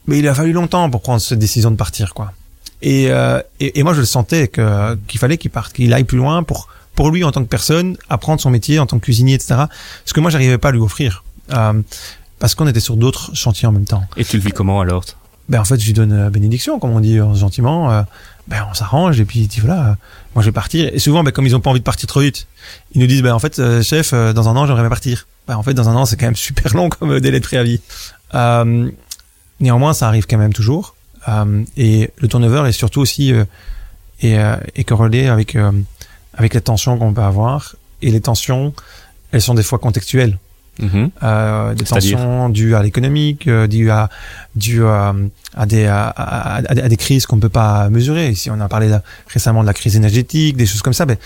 Mais 0.07 0.17
il 0.19 0.27
a 0.27 0.33
fallu 0.33 0.53
longtemps 0.53 0.89
pour 0.89 1.01
prendre 1.01 1.21
cette 1.21 1.37
décision 1.37 1.69
de 1.69 1.75
partir, 1.75 2.13
quoi. 2.15 2.33
Et, 2.81 3.11
euh, 3.11 3.41
et, 3.59 3.77
et 3.79 3.83
moi, 3.83 3.93
je 3.93 3.99
le 3.99 4.05
sentais 4.05 4.47
que 4.47 4.95
qu'il 5.07 5.19
fallait 5.19 5.37
qu'il 5.37 5.51
parte, 5.51 5.73
qu'il 5.73 5.93
aille 5.93 6.05
plus 6.05 6.17
loin 6.17 6.41
pour 6.43 6.69
pour 6.95 7.11
lui 7.11 7.23
en 7.23 7.31
tant 7.31 7.43
que 7.43 7.47
personne, 7.49 7.95
apprendre 8.09 8.41
son 8.41 8.49
métier 8.49 8.79
en 8.79 8.85
tant 8.87 8.97
que 8.99 9.03
cuisinier, 9.05 9.35
etc. 9.35 9.65
Ce 10.05 10.13
que 10.13 10.19
moi, 10.19 10.31
j'arrivais 10.31 10.57
pas 10.57 10.69
à 10.69 10.71
lui 10.71 10.79
offrir, 10.79 11.23
euh, 11.53 11.81
parce 12.39 12.55
qu'on 12.55 12.67
était 12.67 12.79
sur 12.81 12.97
d'autres 12.97 13.35
chantiers 13.35 13.67
en 13.67 13.71
même 13.71 13.85
temps. 13.85 14.03
Et 14.17 14.25
tu 14.25 14.37
le 14.37 14.43
vis 14.43 14.51
comment 14.51 14.81
alors? 14.81 15.03
Ben 15.47 15.59
en 15.61 15.65
fait, 15.65 15.79
je 15.79 15.85
lui 15.85 15.93
donne 15.93 16.11
euh, 16.13 16.29
bénédiction, 16.29 16.79
comme 16.79 16.91
on 16.91 16.99
dit 16.99 17.17
euh, 17.19 17.33
gentiment. 17.35 17.91
euh, 17.91 18.03
ben 18.47 18.65
on 18.69 18.73
s'arrange 18.73 19.19
et 19.19 19.25
puis 19.25 19.47
dit 19.47 19.59
voilà, 19.59 19.95
moi 20.36 20.43
je 20.43 20.50
vais 20.50 20.53
partir. 20.53 20.89
Et 20.93 21.00
souvent, 21.00 21.24
ben 21.24 21.31
comme 21.31 21.45
ils 21.45 21.55
ont 21.55 21.59
pas 21.59 21.69
envie 21.69 21.79
de 21.79 21.86
partir 21.86 22.07
trop 22.07 22.21
vite, 22.21 22.48
ils 22.93 23.01
nous 23.01 23.07
disent 23.07 23.21
ben 23.21 23.33
en 23.33 23.39
fait, 23.39 23.59
euh, 23.59 23.81
chef, 23.81 24.13
euh, 24.13 24.33
dans 24.33 24.50
un 24.50 24.55
an 24.55 24.65
j'aimerais 24.65 24.83
bien 24.83 24.89
partir. 24.89 25.27
Ben 25.48 25.55
en 25.55 25.63
fait, 25.63 25.74
dans 25.74 25.89
un 25.89 25.95
an 25.95 26.05
c'est 26.05 26.17
quand 26.17 26.27
même 26.27 26.36
super 26.36 26.74
long 26.75 26.89
comme 26.89 27.12
euh, 27.12 27.19
délai 27.19 27.39
de 27.39 27.45
préavis. 27.45 27.81
Euh, 28.36 28.89
néanmoins, 29.59 29.93
ça 29.93 30.07
arrive 30.07 30.25
quand 30.27 30.38
même 30.38 30.53
toujours. 30.53 30.95
Et 31.77 32.09
le 32.17 32.27
turnover 32.27 32.67
est 32.67 32.71
surtout 32.71 33.01
aussi 33.01 33.33
est, 34.21 34.39
est 34.75 34.83
corrélé 34.83 35.27
avec 35.27 35.55
avec 36.33 36.55
les 36.55 36.62
tensions 36.62 36.98
qu'on 36.98 37.13
peut 37.13 37.21
avoir. 37.21 37.75
Et 38.01 38.09
les 38.09 38.21
tensions, 38.21 38.74
elles 39.31 39.41
sont 39.41 39.53
des 39.53 39.62
fois 39.62 39.77
contextuelles 39.77 40.39
Mhm. 40.79 41.09
euh, 41.24 41.74
des 41.74 41.86
tensions 41.86 42.50
dues 42.50 42.75
à 42.75 42.83
l'économique, 42.83 43.48
euh, 43.48 43.67
dues 43.67 43.91
à, 43.91 44.09
dues 44.55 44.86
à, 44.86 45.13
à 45.55 45.65
des, 45.65 45.86
à, 45.88 46.62
des 46.88 46.98
crises 46.98 47.25
qu'on 47.25 47.36
ne 47.36 47.41
peut 47.41 47.50
pas 47.50 47.89
mesurer. 47.89 48.29
Ici, 48.29 48.50
on 48.50 48.59
a 48.62 48.67
parlé 48.67 48.89
récemment 49.27 49.62
de 49.62 49.67
la 49.67 49.74
crise 49.74 49.95
énergétique, 49.95 50.55
des 50.57 50.65
choses 50.65 50.81
comme 50.81 50.93
ça. 50.93 51.05
Ben, 51.05 51.17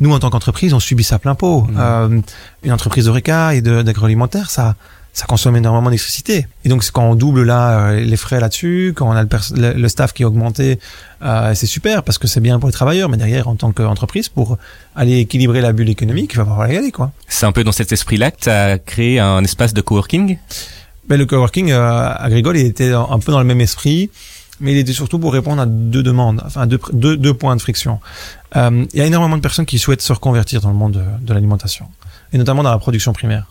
nous, 0.00 0.12
en 0.12 0.18
tant 0.18 0.30
qu'entreprise, 0.30 0.72
on 0.74 0.80
subit 0.80 1.04
ça 1.04 1.18
plein 1.18 1.34
pot. 1.34 1.62
Mhm. 1.62 1.76
Euh, 1.78 2.20
une 2.64 2.72
entreprise 2.72 3.04
d'Oreca 3.04 3.54
et 3.54 3.60
de- 3.60 3.82
d'agroalimentaire, 3.82 4.50
ça, 4.50 4.74
ça 5.12 5.26
consomme 5.26 5.56
énormément 5.56 5.90
d'électricité. 5.90 6.46
Et 6.64 6.68
donc, 6.70 6.82
quand 6.90 7.04
on 7.04 7.14
double 7.14 7.42
là 7.42 7.90
euh, 7.90 8.00
les 8.00 8.16
frais 8.16 8.40
là-dessus, 8.40 8.94
quand 8.96 9.08
on 9.08 9.12
a 9.12 9.22
le, 9.22 9.28
le, 9.56 9.72
le 9.74 9.88
staff 9.88 10.12
qui 10.14 10.22
est 10.22 10.24
augmenté, 10.24 10.78
euh, 11.22 11.54
c'est 11.54 11.66
super 11.66 12.02
parce 12.02 12.16
que 12.16 12.26
c'est 12.26 12.40
bien 12.40 12.58
pour 12.58 12.68
les 12.68 12.72
travailleurs. 12.72 13.10
Mais 13.10 13.18
derrière, 13.18 13.46
en 13.46 13.56
tant 13.56 13.72
qu'entreprise, 13.72 14.30
pour 14.30 14.56
aller 14.96 15.18
équilibrer 15.18 15.60
la 15.60 15.72
bulle 15.72 15.90
économique, 15.90 16.32
il 16.32 16.38
va 16.38 16.46
falloir 16.46 16.70
y 16.70 16.76
aller, 16.76 16.92
quoi. 16.92 17.12
C'est 17.28 17.44
un 17.44 17.52
peu 17.52 17.62
dans 17.62 17.72
cet 17.72 17.92
esprit-là 17.92 18.30
que 18.30 18.40
tu 18.40 18.48
as 18.48 18.78
créé 18.78 19.18
un 19.20 19.44
espace 19.44 19.74
de 19.74 19.82
coworking? 19.82 20.38
Ben, 21.08 21.18
le 21.18 21.26
coworking 21.26 21.72
euh, 21.72 22.14
agricole, 22.14 22.56
il 22.56 22.66
était 22.66 22.92
un 22.92 23.18
peu 23.18 23.32
dans 23.32 23.40
le 23.40 23.44
même 23.44 23.60
esprit, 23.60 24.08
mais 24.60 24.72
il 24.72 24.78
était 24.78 24.92
surtout 24.92 25.18
pour 25.18 25.32
répondre 25.32 25.60
à 25.60 25.66
deux 25.66 26.02
demandes, 26.02 26.42
enfin 26.46 26.66
deux, 26.66 26.80
deux, 26.92 27.16
deux 27.16 27.34
points 27.34 27.56
de 27.56 27.60
friction. 27.60 28.00
Euh, 28.56 28.86
il 28.94 28.98
y 28.98 29.02
a 29.02 29.06
énormément 29.06 29.36
de 29.36 29.42
personnes 29.42 29.66
qui 29.66 29.78
souhaitent 29.78 30.00
se 30.00 30.12
reconvertir 30.12 30.60
dans 30.60 30.70
le 30.70 30.76
monde 30.76 30.92
de, 30.92 31.26
de 31.26 31.34
l'alimentation, 31.34 31.86
et 32.32 32.38
notamment 32.38 32.62
dans 32.62 32.70
la 32.70 32.78
production 32.78 33.12
primaire. 33.12 33.46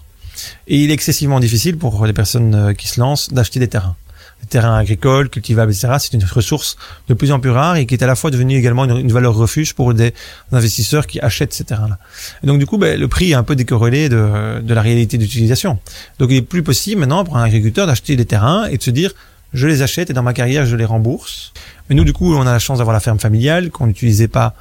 Et 0.68 0.78
il 0.78 0.92
est 0.92 0.94
excessivement 0.94 1.40
difficile 1.40 1.78
pour 1.78 2.06
les 2.06 2.14
personnes 2.14 2.56
euh, 2.56 2.74
qui 2.74 2.88
se 2.88 3.00
lancent 3.00 3.30
d'acheter 3.32 3.60
des 3.60 3.68
terrains. 3.68 3.96
Des 4.42 4.48
terrains 4.48 4.78
agricoles, 4.78 5.30
cultivables, 5.30 5.72
etc. 5.72 5.94
C'est 6.00 6.14
une 6.14 6.24
ressource 6.24 6.76
de 7.08 7.14
plus 7.14 7.32
en 7.32 7.40
plus 7.40 7.52
rare 7.52 7.76
et 7.76 7.86
qui 7.86 7.94
est 7.94 8.04
à 8.04 8.08
la 8.08 8.16
fois 8.16 8.32
devenue 8.32 8.58
également 8.58 8.86
une, 8.86 9.12
valeur 9.12 9.36
refuge 9.36 9.76
pour 9.76 9.94
des 9.94 10.14
investisseurs 10.52 11.06
qui 11.06 11.20
achètent 11.20 11.54
ces 11.54 11.64
terrains-là. 11.64 12.00
Et 12.44 12.48
donc 12.48 12.58
du 12.58 12.66
coup, 12.66 12.80
ben, 12.80 13.00
le 13.00 13.08
prix 13.08 13.32
est 13.32 13.36
un 13.36 13.44
peu 13.44 13.56
décorrélé 13.56 14.10
de, 14.10 14.60
de 14.62 14.74
la 14.74 14.82
réalité 14.82 15.20
d'utilisation. 15.20 15.78
Donc 16.18 16.32
il 16.32 16.38
est 16.38 16.42
plus 16.42 16.64
possible 16.64 17.02
maintenant 17.02 17.24
pour 17.24 17.38
un 17.38 17.44
agriculteur 17.44 17.86
d'acheter 17.86 18.16
des 18.16 18.26
terrains 18.26 18.66
et 18.66 18.78
de 18.78 18.84
se 18.84 18.90
dire 18.90 19.14
je 19.54 19.68
les 19.68 19.82
achète 19.82 20.10
et 20.10 20.14
dans 20.14 20.24
ma 20.24 20.34
carrière 20.34 20.66
je 20.66 20.76
les 20.76 20.86
rembourse. 20.86 21.54
Mais 21.90 21.96
nous 21.96 22.04
du 22.04 22.14
coup 22.14 22.34
on 22.34 22.42
a 22.42 22.52
la 22.52 22.60
chance 22.60 22.80
d'avoir 22.80 22.94
la 22.94 23.00
ferme 23.00 23.20
familiale 23.20 23.70
qu'on 23.70 23.88
n'utilisait 23.88 24.28
pas, 24.28 24.56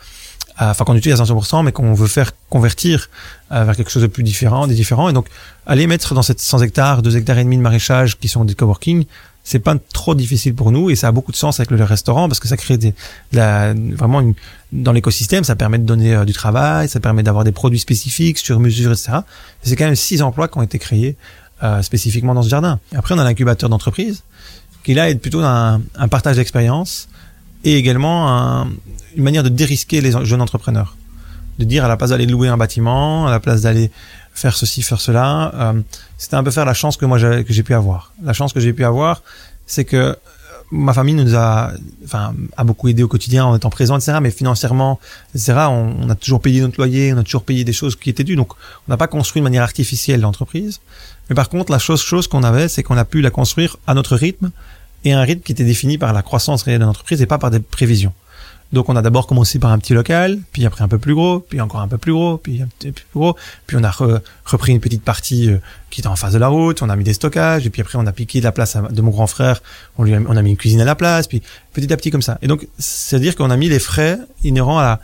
enfin 0.59 0.85
qu'on 0.85 0.95
utilise 0.95 1.21
à 1.21 1.25
100%, 1.25 1.65
mais 1.65 1.73
qu'on 1.73 1.95
veut 1.95 2.07
faire 2.07 2.33
convertir 2.49 3.09
euh, 3.53 3.65
vers 3.65 3.77
quelque 3.77 3.91
chose 3.91 4.03
de 4.03 4.09
plus 4.09 4.23
différent, 4.23 4.67
des 4.67 4.75
différents. 4.75 5.09
Et 5.09 5.13
donc 5.13 5.27
aller 5.67 5.87
mettre 5.87 6.15
dans 6.15 6.23
cette 6.23 6.41
100 6.41 6.63
hectares, 6.63 7.03
2 7.03 7.17
hectares 7.17 7.39
et 7.39 7.45
demi 7.45 7.57
de 7.57 7.63
maraîchage 7.63 8.19
qui 8.19 8.29
sont 8.29 8.45
des 8.45 8.55
coworking, 8.55 9.05
c'est 9.43 9.59
pas 9.59 9.77
trop 9.93 10.15
difficile 10.15 10.55
pour 10.55 10.71
nous 10.71 10.91
et 10.91 10.97
ça 10.97 11.09
a 11.09 11.13
beaucoup 11.13 11.33
de 11.33 11.37
sens 11.37 11.61
avec 11.61 11.71
le 11.71 11.83
restaurant 11.83 12.29
parce 12.29 12.41
que 12.41 12.49
ça 12.49 12.57
crée 12.57 12.77
des, 12.77 12.91
de 12.91 13.37
la, 13.37 13.75
vraiment 13.75 14.21
une, 14.21 14.35
dans 14.73 14.93
l'écosystème, 14.93 15.45
ça 15.45 15.57
permet 15.57 15.79
de 15.79 15.85
donner 15.85 16.15
euh, 16.15 16.25
du 16.25 16.33
travail, 16.33 16.89
ça 16.89 17.01
permet 17.01 17.23
d'avoir 17.23 17.45
des 17.45 17.53
produits 17.53 17.79
spécifiques 17.79 18.39
sur 18.39 18.61
mesure, 18.61 18.93
etc. 18.93 19.13
Et 19.65 19.69
C'est 19.69 19.77
quand 19.77 19.87
même 19.87 19.97
six 19.97 20.23
emplois 20.23 20.49
qui 20.49 20.59
ont 20.59 20.63
été 20.63 20.79
créés 20.79 21.17
euh, 21.63 21.83
spécifiquement 21.83 22.35
dans 22.35 22.43
ce 22.43 22.49
jardin. 22.49 22.79
Après, 22.95 23.15
on 23.15 23.19
a 23.19 23.25
l'incubateur 23.25 23.69
d'entreprise 23.69 24.23
qui 24.85 24.95
là 24.95 25.11
est 25.11 25.15
plutôt 25.15 25.41
un, 25.41 25.83
un 25.97 26.09
partage 26.09 26.37
d'expérience 26.37 27.09
et 27.65 27.77
également 27.77 28.29
un- 28.29 28.69
une 29.17 29.23
manière 29.23 29.43
de 29.43 29.49
dérisquer 29.49 30.01
les 30.01 30.13
jeunes 30.25 30.41
entrepreneurs. 30.43 30.97
De 31.59 31.65
dire 31.65 31.85
à 31.85 31.89
la 31.89 31.97
place 31.97 32.11
d'aller 32.11 32.27
louer 32.27 32.49
un 32.49 32.57
bâtiment, 32.57 33.27
à 33.27 33.31
la 33.31 33.41
place 33.41 33.63
d'aller 33.63 33.91
faire 34.33 34.57
ceci, 34.57 34.83
faire 34.83 35.01
cela, 35.01 35.53
euh, 35.55 35.81
c'était 36.17 36.37
un 36.37 36.43
peu 36.45 36.51
faire 36.51 36.65
la 36.65 36.75
chance 36.75 36.97
que 36.97 37.05
moi 37.05 37.19
j'avais- 37.19 37.45
que 37.45 37.53
j'ai 37.53 37.63
pu 37.63 37.75
avoir. 37.75 38.13
La 38.23 38.33
chance 38.33 38.53
que 38.53 38.61
j'ai 38.61 38.73
pu 38.73 38.85
avoir, 38.85 39.23
c'est 39.67 39.85
que 39.85 39.97
euh, 39.97 40.15
ma 40.71 40.95
famille 40.95 41.15
nous 41.17 41.35
a, 41.35 41.73
enfin, 42.05 42.33
a 42.57 42.65
beaucoup 42.65 42.87
aidé 42.89 43.03
au 43.03 43.09
quotidien 43.09 43.45
en 43.45 43.57
étant 43.57 43.71
présent, 43.71 43.97
etc. 43.99 44.19
Mais 44.23 44.31
financièrement, 44.31 45.01
etc. 45.35 45.53
On, 45.69 45.97
on 46.03 46.09
a 46.09 46.15
toujours 46.15 46.41
payé 46.41 46.61
notre 46.61 46.77
loyer, 46.79 47.13
on 47.13 47.19
a 47.19 47.25
toujours 47.25 47.43
payé 47.43 47.65
des 47.65 47.73
choses 47.73 47.97
qui 47.97 48.09
étaient 48.09 48.25
dues. 48.25 48.37
Donc, 48.37 48.53
on 48.55 48.93
n'a 48.93 48.97
pas 48.97 49.09
construit 49.09 49.41
de 49.41 49.45
manière 49.45 49.65
artificielle 49.65 50.21
l'entreprise. 50.21 50.81
Mais 51.29 51.35
par 51.35 51.49
contre, 51.49 51.73
la 51.73 51.79
chose, 51.81 52.01
chose 52.01 52.29
qu'on 52.29 52.45
avait, 52.45 52.69
c'est 52.69 52.83
qu'on 52.85 52.97
a 52.97 53.05
pu 53.05 53.21
la 53.21 53.31
construire 53.31 53.77
à 53.89 53.95
notre 53.95 54.17
rythme 54.17 54.51
et 55.05 55.13
un 55.13 55.23
rythme 55.23 55.43
qui 55.43 55.53
était 55.53 55.65
défini 55.65 55.99
par 55.99 56.13
la 56.13 56.23
croissance 56.23 56.63
réelle 56.63 56.81
de 56.81 56.85
l'entreprise 56.85 57.21
et 57.23 57.27
pas 57.27 57.39
par 57.39 57.51
des 57.51 57.61
prévisions. 57.61 58.13
Donc 58.73 58.89
on 58.89 58.95
a 58.95 59.03
d'abord 59.03 59.27
commencé 59.27 59.59
par 59.59 59.73
un 59.73 59.79
petit 59.79 59.95
local, 59.95 60.39
puis 60.53 60.65
après 60.65 60.85
un 60.85 60.89
peu 60.89 60.99
plus 60.99 61.15
gros, 61.15 61.41
puis 61.41 61.61
encore 61.61 61.81
un 61.81 61.89
peu 61.89 61.99
plus 61.99 62.13
gros, 62.13 62.37
puis 62.37 62.63
un 62.63 62.67
petit 62.67 62.89
peu 62.89 62.93
plus 62.93 63.07
gros, 63.15 63.37
puis 63.67 63.77
on 63.77 63.83
a 63.83 63.91
repris 64.45 64.73
une 64.73 64.79
petite 64.81 65.03
partie 65.03 65.51
euh, 65.51 65.59
qui 65.91 66.01
était 66.01 66.09
en 66.09 66.15
face 66.15 66.33
de 66.33 66.39
la 66.39 66.47
route, 66.47 66.81
on 66.81 66.89
a 66.89 66.95
mis 66.95 67.03
des 67.03 67.15
stockages, 67.15 67.67
et 67.67 67.71
puis 67.71 67.83
après 67.83 67.99
on 67.99 68.07
a 68.07 68.13
piqué 68.13 68.39
de 68.39 68.45
la 68.45 68.53
place 68.53 68.77
de 68.77 69.03
mon 69.03 69.11
grand 69.11 69.27
frère, 69.27 69.61
on 69.99 70.05
lui 70.05 70.15
a, 70.15 70.21
mis 70.21 70.51
une 70.51 70.57
cuisine 70.57 70.81
à 70.81 70.85
la 70.85 70.95
place, 70.95 71.27
puis 71.27 71.43
petit 71.73 71.93
à 71.93 71.97
petit 71.97 72.13
comme 72.13 72.23
ça. 72.23 72.39
Et 72.43 72.47
donc 72.47 72.69
c'est 72.79 73.17
à 73.17 73.19
dire 73.19 73.35
qu'on 73.35 73.51
a 73.51 73.57
mis 73.57 73.69
les 73.69 73.81
frais 73.81 74.19
inhérents 74.45 74.79
à 74.79 75.01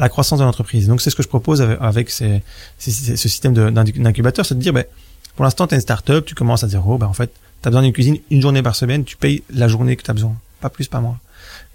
la, 0.00 0.08
croissance 0.08 0.38
de 0.38 0.44
l'entreprise. 0.44 0.88
Donc 0.88 1.02
c'est 1.02 1.10
ce 1.10 1.16
que 1.16 1.22
je 1.22 1.28
propose 1.28 1.60
avec, 1.60 2.08
ce 2.08 2.40
système 2.78 3.52
d'incubateur, 3.52 4.46
c'est 4.46 4.54
de 4.54 4.60
dire, 4.60 4.72
ben, 4.72 4.84
pour 5.36 5.44
l'instant 5.44 5.66
tu 5.66 5.74
es 5.74 5.76
une 5.76 5.82
start-up, 5.82 6.24
tu 6.24 6.34
commences 6.34 6.64
à 6.64 6.68
zéro, 6.68 6.96
ben 6.96 7.06
en 7.06 7.12
fait 7.12 7.30
tu 7.64 7.68
as 7.68 7.70
besoin 7.70 7.82
d'une 7.82 7.92
cuisine 7.92 8.18
une 8.30 8.40
journée 8.40 8.62
par 8.62 8.76
semaine, 8.76 9.04
tu 9.04 9.16
payes 9.16 9.42
la 9.50 9.66
journée 9.66 9.96
que 9.96 10.02
tu 10.02 10.10
as 10.10 10.14
besoin, 10.14 10.36
pas 10.60 10.70
plus, 10.70 10.86
pas 10.86 11.00
moins 11.00 11.18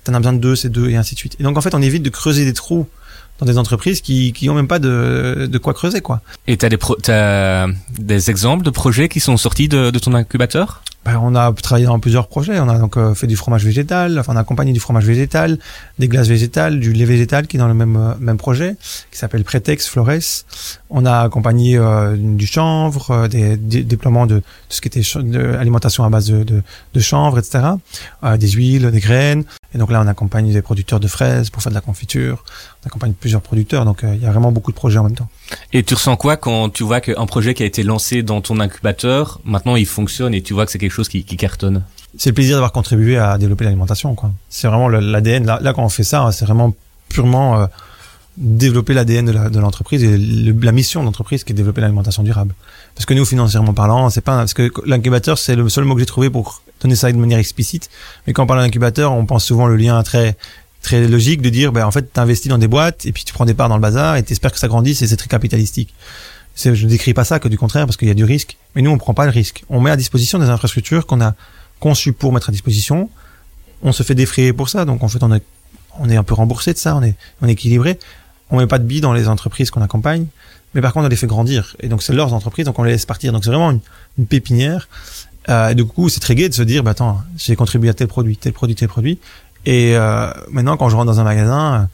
t'en 0.03 0.13
as 0.13 0.19
besoin 0.19 0.33
de 0.33 0.39
deux, 0.39 0.55
c'est 0.55 0.69
deux, 0.69 0.89
et 0.89 0.95
ainsi 0.95 1.15
de 1.15 1.19
suite. 1.19 1.35
Et 1.39 1.43
donc 1.43 1.57
en 1.57 1.61
fait, 1.61 1.73
on 1.73 1.81
évite 1.81 2.03
de 2.03 2.09
creuser 2.09 2.45
des 2.45 2.53
trous 2.53 2.87
dans 3.39 3.45
des 3.45 3.57
entreprises 3.57 4.01
qui 4.01 4.33
qui 4.33 4.49
ont 4.49 4.53
même 4.53 4.67
pas 4.67 4.79
de 4.79 5.47
de 5.49 5.57
quoi 5.57 5.73
creuser 5.73 6.01
quoi. 6.01 6.21
Et 6.47 6.57
t'as 6.57 6.69
des 6.69 6.77
pro 6.77 6.97
des 6.97 8.29
exemples 8.29 8.65
de 8.65 8.69
projets 8.69 9.07
qui 9.07 9.19
sont 9.19 9.37
sortis 9.37 9.67
de, 9.67 9.91
de 9.91 9.99
ton 9.99 10.13
incubateur? 10.13 10.83
Ben, 11.05 11.17
on 11.21 11.33
a 11.33 11.51
travaillé 11.53 11.85
dans 11.85 11.99
plusieurs 11.99 12.27
projets. 12.27 12.59
On 12.59 12.67
a 12.67 12.77
donc 12.77 12.97
euh, 12.97 13.13
fait 13.13 13.27
du 13.27 13.37
fromage 13.37 13.63
végétal, 13.63 14.19
enfin 14.19 14.33
on 14.33 14.35
a 14.35 14.41
accompagné 14.41 14.73
du 14.73 14.79
fromage 14.79 15.05
végétal, 15.05 15.57
des 15.97 16.07
glaces 16.07 16.27
végétales, 16.27 16.79
du 16.79 16.91
lait 16.91 17.05
végétal 17.05 17.47
qui 17.47 17.55
est 17.55 17.59
dans 17.59 17.67
le 17.67 17.73
même 17.73 17.95
euh, 17.95 18.13
même 18.19 18.37
projet, 18.37 18.75
qui 19.11 19.17
s'appelle 19.17 19.43
Pretex 19.43 19.87
Flores. 19.87 20.43
On 20.89 21.05
a 21.05 21.21
accompagné 21.21 21.77
euh, 21.77 22.15
du 22.17 22.45
chanvre, 22.45 23.27
des, 23.27 23.55
des, 23.55 23.83
déploiements 23.83 24.25
de 24.25 24.39
tout 24.39 24.45
ce 24.69 24.81
qui 24.81 24.89
était 24.89 25.03
alimentation 25.57 26.03
à 26.03 26.09
base 26.09 26.27
de, 26.27 26.43
de, 26.43 26.61
de 26.93 26.99
chanvre, 26.99 27.39
etc. 27.39 27.59
des 28.37 28.49
huiles, 28.49 28.91
des 28.91 28.99
graines. 28.99 29.45
Et 29.73 29.77
donc 29.77 29.91
là, 29.91 30.01
on 30.03 30.07
accompagne 30.07 30.51
des 30.51 30.61
producteurs 30.61 30.99
de 30.99 31.07
fraises 31.07 31.49
pour 31.49 31.61
faire 31.61 31.71
de 31.71 31.75
la 31.75 31.81
confiture. 31.81 32.43
On 32.83 32.87
accompagne 32.87 33.13
plusieurs 33.13 33.41
producteurs, 33.41 33.85
donc 33.85 34.01
il 34.03 34.21
y 34.21 34.25
a 34.25 34.31
vraiment 34.31 34.51
beaucoup 34.51 34.71
de 34.71 34.75
projets 34.75 34.97
en 34.97 35.03
même 35.03 35.15
temps. 35.15 35.29
Et 35.73 35.83
tu 35.83 35.93
ressens 35.93 36.15
quoi 36.15 36.37
quand 36.37 36.69
tu 36.69 36.83
vois 36.83 37.01
qu'un 37.01 37.25
projet 37.25 37.53
qui 37.53 37.63
a 37.63 37.65
été 37.65 37.83
lancé 37.83 38.23
dans 38.23 38.41
ton 38.41 38.59
incubateur, 38.59 39.39
maintenant 39.45 39.75
il 39.75 39.85
fonctionne 39.85 40.33
et 40.33 40.41
tu 40.41 40.53
vois 40.53 40.65
que 40.65 40.71
c'est 40.71 40.79
quelque 40.79 40.91
chose 40.91 41.09
qui, 41.09 41.23
qui 41.23 41.37
cartonne? 41.37 41.83
C'est 42.17 42.31
le 42.31 42.33
plaisir 42.33 42.55
d'avoir 42.55 42.71
contribué 42.71 43.17
à 43.17 43.37
développer 43.37 43.65
l'alimentation. 43.65 44.15
quoi. 44.15 44.31
C'est 44.49 44.67
vraiment 44.67 44.89
l'ADN. 44.89 45.45
Là, 45.45 45.59
là, 45.61 45.73
quand 45.73 45.83
on 45.83 45.89
fait 45.89 46.03
ça, 46.03 46.31
c'est 46.31 46.45
vraiment 46.45 46.73
purement 47.07 47.61
euh, 47.61 47.67
développer 48.37 48.93
l'ADN 48.93 49.25
de 49.49 49.59
l'entreprise 49.59 50.03
et 50.03 50.17
la 50.17 50.71
mission 50.71 51.01
de 51.01 51.05
l'entreprise 51.05 51.43
qui 51.43 51.51
est 51.51 51.55
développer 51.55 51.81
l'alimentation 51.81 52.23
durable. 52.23 52.55
Parce 52.99 53.05
que 53.05 53.13
nous, 53.13 53.23
financièrement 53.23 53.73
parlant, 53.73 54.09
c'est 54.09 54.19
pas 54.19 54.35
parce 54.35 54.53
que 54.53 54.69
l'incubateur, 54.85 55.37
c'est 55.37 55.55
le 55.55 55.69
seul 55.69 55.85
mot 55.85 55.93
que 55.93 56.01
j'ai 56.01 56.05
trouvé 56.05 56.29
pour 56.29 56.61
donner 56.81 56.97
ça 56.97 57.09
de 57.09 57.15
manière 57.15 57.39
explicite. 57.39 57.89
Mais 58.27 58.33
quand 58.33 58.43
on 58.43 58.45
parle 58.45 58.59
d'incubateur, 58.59 59.13
on 59.13 59.25
pense 59.25 59.45
souvent 59.45 59.67
le 59.67 59.77
lien 59.77 60.03
très 60.03 60.35
très 60.81 61.07
logique 61.07 61.41
de 61.41 61.47
dire, 61.47 61.71
ben, 61.71 61.85
en 61.85 61.91
fait, 61.91 62.11
tu 62.13 62.19
investis 62.19 62.49
dans 62.49 62.57
des 62.57 62.67
boîtes 62.67 63.05
et 63.05 63.13
puis 63.13 63.23
tu 63.23 63.31
prends 63.33 63.45
des 63.45 63.53
parts 63.53 63.69
dans 63.69 63.77
le 63.77 63.81
bazar 63.81 64.17
et 64.17 64.23
tu 64.23 64.33
espères 64.33 64.51
que 64.51 64.59
ça 64.59 64.67
grandisse 64.67 65.01
et 65.01 65.07
c'est 65.07 65.15
très 65.15 65.29
capitalistique. 65.29 65.93
Je 66.57 66.71
ne 66.71 66.89
décris 66.89 67.13
pas 67.13 67.23
ça 67.23 67.39
que 67.39 67.47
du 67.47 67.57
contraire 67.57 67.85
parce 67.85 67.95
qu'il 67.95 68.09
y 68.09 68.11
a 68.11 68.13
du 68.13 68.25
risque. 68.25 68.57
Mais 68.75 68.81
nous, 68.81 68.91
on 68.91 68.97
prend 68.97 69.13
pas 69.13 69.23
le 69.23 69.31
risque. 69.31 69.63
On 69.69 69.79
met 69.79 69.91
à 69.91 69.95
disposition 69.95 70.37
des 70.37 70.49
infrastructures 70.49 71.05
qu'on 71.05 71.21
a 71.21 71.35
conçues 71.79 72.11
pour 72.11 72.33
mettre 72.33 72.49
à 72.49 72.51
disposition. 72.51 73.09
On 73.81 73.93
se 73.93 74.03
fait 74.03 74.13
défrayer 74.13 74.51
pour 74.51 74.67
ça. 74.67 74.83
Donc, 74.83 75.03
en 75.03 75.07
fait, 75.07 75.23
on 75.23 75.33
est, 75.33 75.43
on 75.99 76.09
est 76.09 76.17
un 76.17 76.23
peu 76.23 76.33
remboursé 76.33 76.73
de 76.73 76.77
ça. 76.77 76.97
On 76.97 77.03
est, 77.03 77.15
on 77.41 77.47
est 77.47 77.53
équilibré. 77.53 77.97
On 78.49 78.57
met 78.57 78.67
pas 78.67 78.77
de 78.77 78.83
billes 78.83 78.99
dans 78.99 79.13
les 79.13 79.29
entreprises 79.29 79.71
qu'on 79.71 79.81
accompagne. 79.81 80.25
Mais 80.73 80.81
par 80.81 80.93
contre, 80.93 81.07
on 81.07 81.09
les 81.09 81.15
fait 81.15 81.27
grandir. 81.27 81.75
Et 81.79 81.87
donc, 81.87 82.03
c'est 82.03 82.13
leurs 82.13 82.33
entreprises. 82.33 82.65
Donc, 82.65 82.77
on 82.79 82.83
les 82.83 82.91
laisse 82.91 83.05
partir. 83.05 83.31
Donc, 83.33 83.43
c'est 83.43 83.49
vraiment 83.49 83.71
une, 84.17 84.25
pépinière. 84.27 84.87
Euh, 85.47 85.69
et 85.69 85.75
du 85.75 85.85
coup, 85.85 86.09
c'est 86.09 86.19
très 86.19 86.35
gai 86.35 86.49
de 86.49 86.53
se 86.53 86.61
dire, 86.61 86.83
bah, 86.83 86.91
attends, 86.91 87.21
j'ai 87.37 87.55
contribué 87.55 87.89
à 87.89 87.93
tel 87.93 88.07
produit, 88.07 88.37
tel 88.37 88.53
produit, 88.53 88.75
tel 88.75 88.87
produit. 88.89 89.19
Et 89.65 89.95
euh, 89.95 90.31
maintenant, 90.51 90.77
quand 90.77 90.89
je 90.89 90.95
rentre 90.95 91.07
dans 91.07 91.19
un 91.19 91.23
magasin, 91.23 91.73
euh, 91.73 91.85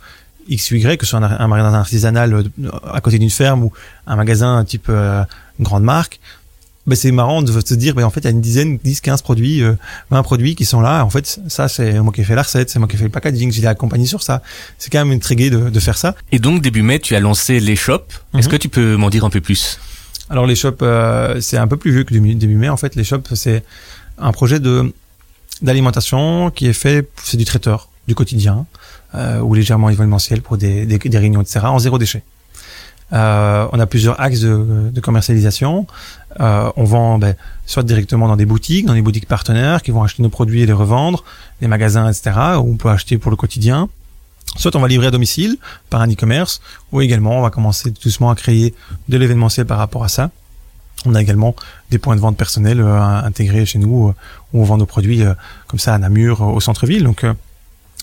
X 0.47 0.71
Y, 0.71 0.97
que 0.97 1.05
ce 1.05 1.11
soit 1.11 1.19
un, 1.19 1.47
magasin 1.47 1.73
artisanal 1.73 2.33
euh, 2.33 2.43
à 2.91 3.01
côté 3.01 3.17
d'une 3.17 3.29
ferme 3.29 3.63
ou 3.63 3.73
un 4.05 4.15
magasin 4.15 4.63
type 4.63 4.91
grande 5.59 5.83
marque, 5.83 6.19
ben 6.87 6.95
c'est 6.95 7.11
marrant 7.11 7.41
de 7.41 7.51
se 7.51 7.73
dire, 7.73 7.95
ben 7.95 8.03
en 8.03 8.09
fait, 8.09 8.21
il 8.21 8.23
y 8.25 8.27
a 8.27 8.31
une 8.31 8.41
dizaine, 8.41 8.77
10, 8.83 9.01
15 9.01 9.21
produits, 9.21 9.63
20 10.11 10.23
produits 10.23 10.55
qui 10.55 10.65
sont 10.65 10.81
là. 10.81 11.03
En 11.03 11.09
fait, 11.09 11.39
ça, 11.47 11.67
c'est 11.67 11.99
moi 11.99 12.13
qui 12.13 12.21
ai 12.21 12.23
fait 12.23 12.35
la 12.35 12.43
recette, 12.43 12.69
c'est 12.69 12.79
moi 12.79 12.87
qui 12.87 12.95
ai 12.95 12.99
fait 12.99 13.05
le 13.05 13.09
packaging, 13.09 13.51
j'ai 13.51 13.65
accompagné 13.65 14.05
sur 14.05 14.21
ça. 14.21 14.41
C'est 14.77 14.91
quand 14.91 14.99
même 14.99 15.11
une 15.11 15.19
très 15.19 15.35
de, 15.35 15.69
de, 15.69 15.79
faire 15.79 15.97
ça. 15.97 16.15
Et 16.31 16.39
donc, 16.39 16.61
début 16.61 16.81
mai, 16.81 16.99
tu 16.99 17.15
as 17.15 17.19
lancé 17.19 17.59
les 17.59 17.75
shops. 17.75 18.01
Est-ce 18.37 18.47
mhm. 18.47 18.51
que 18.51 18.57
tu 18.57 18.69
peux 18.69 18.95
m'en 18.95 19.09
dire 19.09 19.25
un 19.25 19.29
peu 19.29 19.41
plus? 19.41 19.79
Alors, 20.29 20.45
les 20.45 20.55
shops, 20.55 20.83
c'est 21.41 21.57
un 21.57 21.67
peu 21.67 21.77
plus 21.77 21.91
vieux 21.91 22.03
que 22.03 22.13
début 22.13 22.55
mai. 22.55 22.69
En 22.69 22.77
fait, 22.77 22.95
les 22.95 23.03
shops, 23.03 23.33
c'est 23.33 23.63
un 24.17 24.31
projet 24.31 24.59
de 24.59 24.93
d'alimentation 25.61 26.51
qui 26.51 26.67
est 26.67 26.73
fait, 26.73 27.09
c'est 27.23 27.37
du 27.37 27.45
traiteur, 27.45 27.89
du 28.07 28.15
quotidien, 28.15 28.65
euh, 29.15 29.39
ou 29.39 29.53
légèrement 29.53 29.89
événementiel 29.89 30.41
pour 30.41 30.57
des, 30.57 30.85
des, 30.85 30.97
des, 30.97 31.17
réunions, 31.17 31.41
etc., 31.41 31.61
en 31.63 31.79
zéro 31.79 31.97
déchet. 31.97 32.23
Euh, 33.13 33.67
on 33.71 33.79
a 33.79 33.85
plusieurs 33.85 34.19
axes 34.19 34.41
de, 34.41 34.89
de 34.91 34.99
commercialisation. 34.99 35.85
Euh, 36.39 36.71
on 36.75 36.83
vend 36.83 37.17
ben, 37.17 37.35
soit 37.65 37.83
directement 37.83 38.27
dans 38.27 38.35
des 38.35 38.45
boutiques, 38.45 38.85
dans 38.85 38.93
des 38.93 39.01
boutiques 39.01 39.27
partenaires 39.27 39.81
qui 39.81 39.91
vont 39.91 40.03
acheter 40.03 40.21
nos 40.21 40.29
produits 40.29 40.61
et 40.61 40.65
les 40.65 40.73
revendre, 40.73 41.23
des 41.61 41.67
magasins, 41.67 42.09
etc., 42.09 42.31
où 42.57 42.71
on 42.71 42.77
peut 42.77 42.89
acheter 42.89 43.17
pour 43.17 43.31
le 43.31 43.37
quotidien. 43.37 43.89
Soit 44.57 44.75
on 44.75 44.79
va 44.79 44.87
livrer 44.87 45.07
à 45.07 45.11
domicile 45.11 45.57
par 45.89 46.01
un 46.01 46.11
e-commerce, 46.11 46.61
ou 46.91 47.01
également 47.01 47.39
on 47.39 47.41
va 47.41 47.49
commencer 47.49 47.91
doucement 47.91 48.29
à 48.29 48.35
créer 48.35 48.73
de 49.09 49.17
l'événementiel 49.17 49.65
par 49.65 49.77
rapport 49.77 50.03
à 50.03 50.07
ça. 50.07 50.31
On 51.05 51.13
a 51.13 51.21
également 51.21 51.55
des 51.91 51.99
points 51.99 52.15
de 52.15 52.21
vente 52.21 52.37
personnels 52.37 52.81
euh, 52.81 53.01
intégrés 53.01 53.65
chez 53.65 53.79
nous 53.79 54.09
euh, 54.09 54.13
où 54.53 54.61
on 54.61 54.63
vend 54.63 54.77
nos 54.77 54.85
produits 54.85 55.23
comme 55.67 55.79
ça 55.79 55.93
à 55.93 55.97
Namur, 55.97 56.41
au 56.41 56.59
centre-ville. 56.59 57.03
Donc 57.03 57.25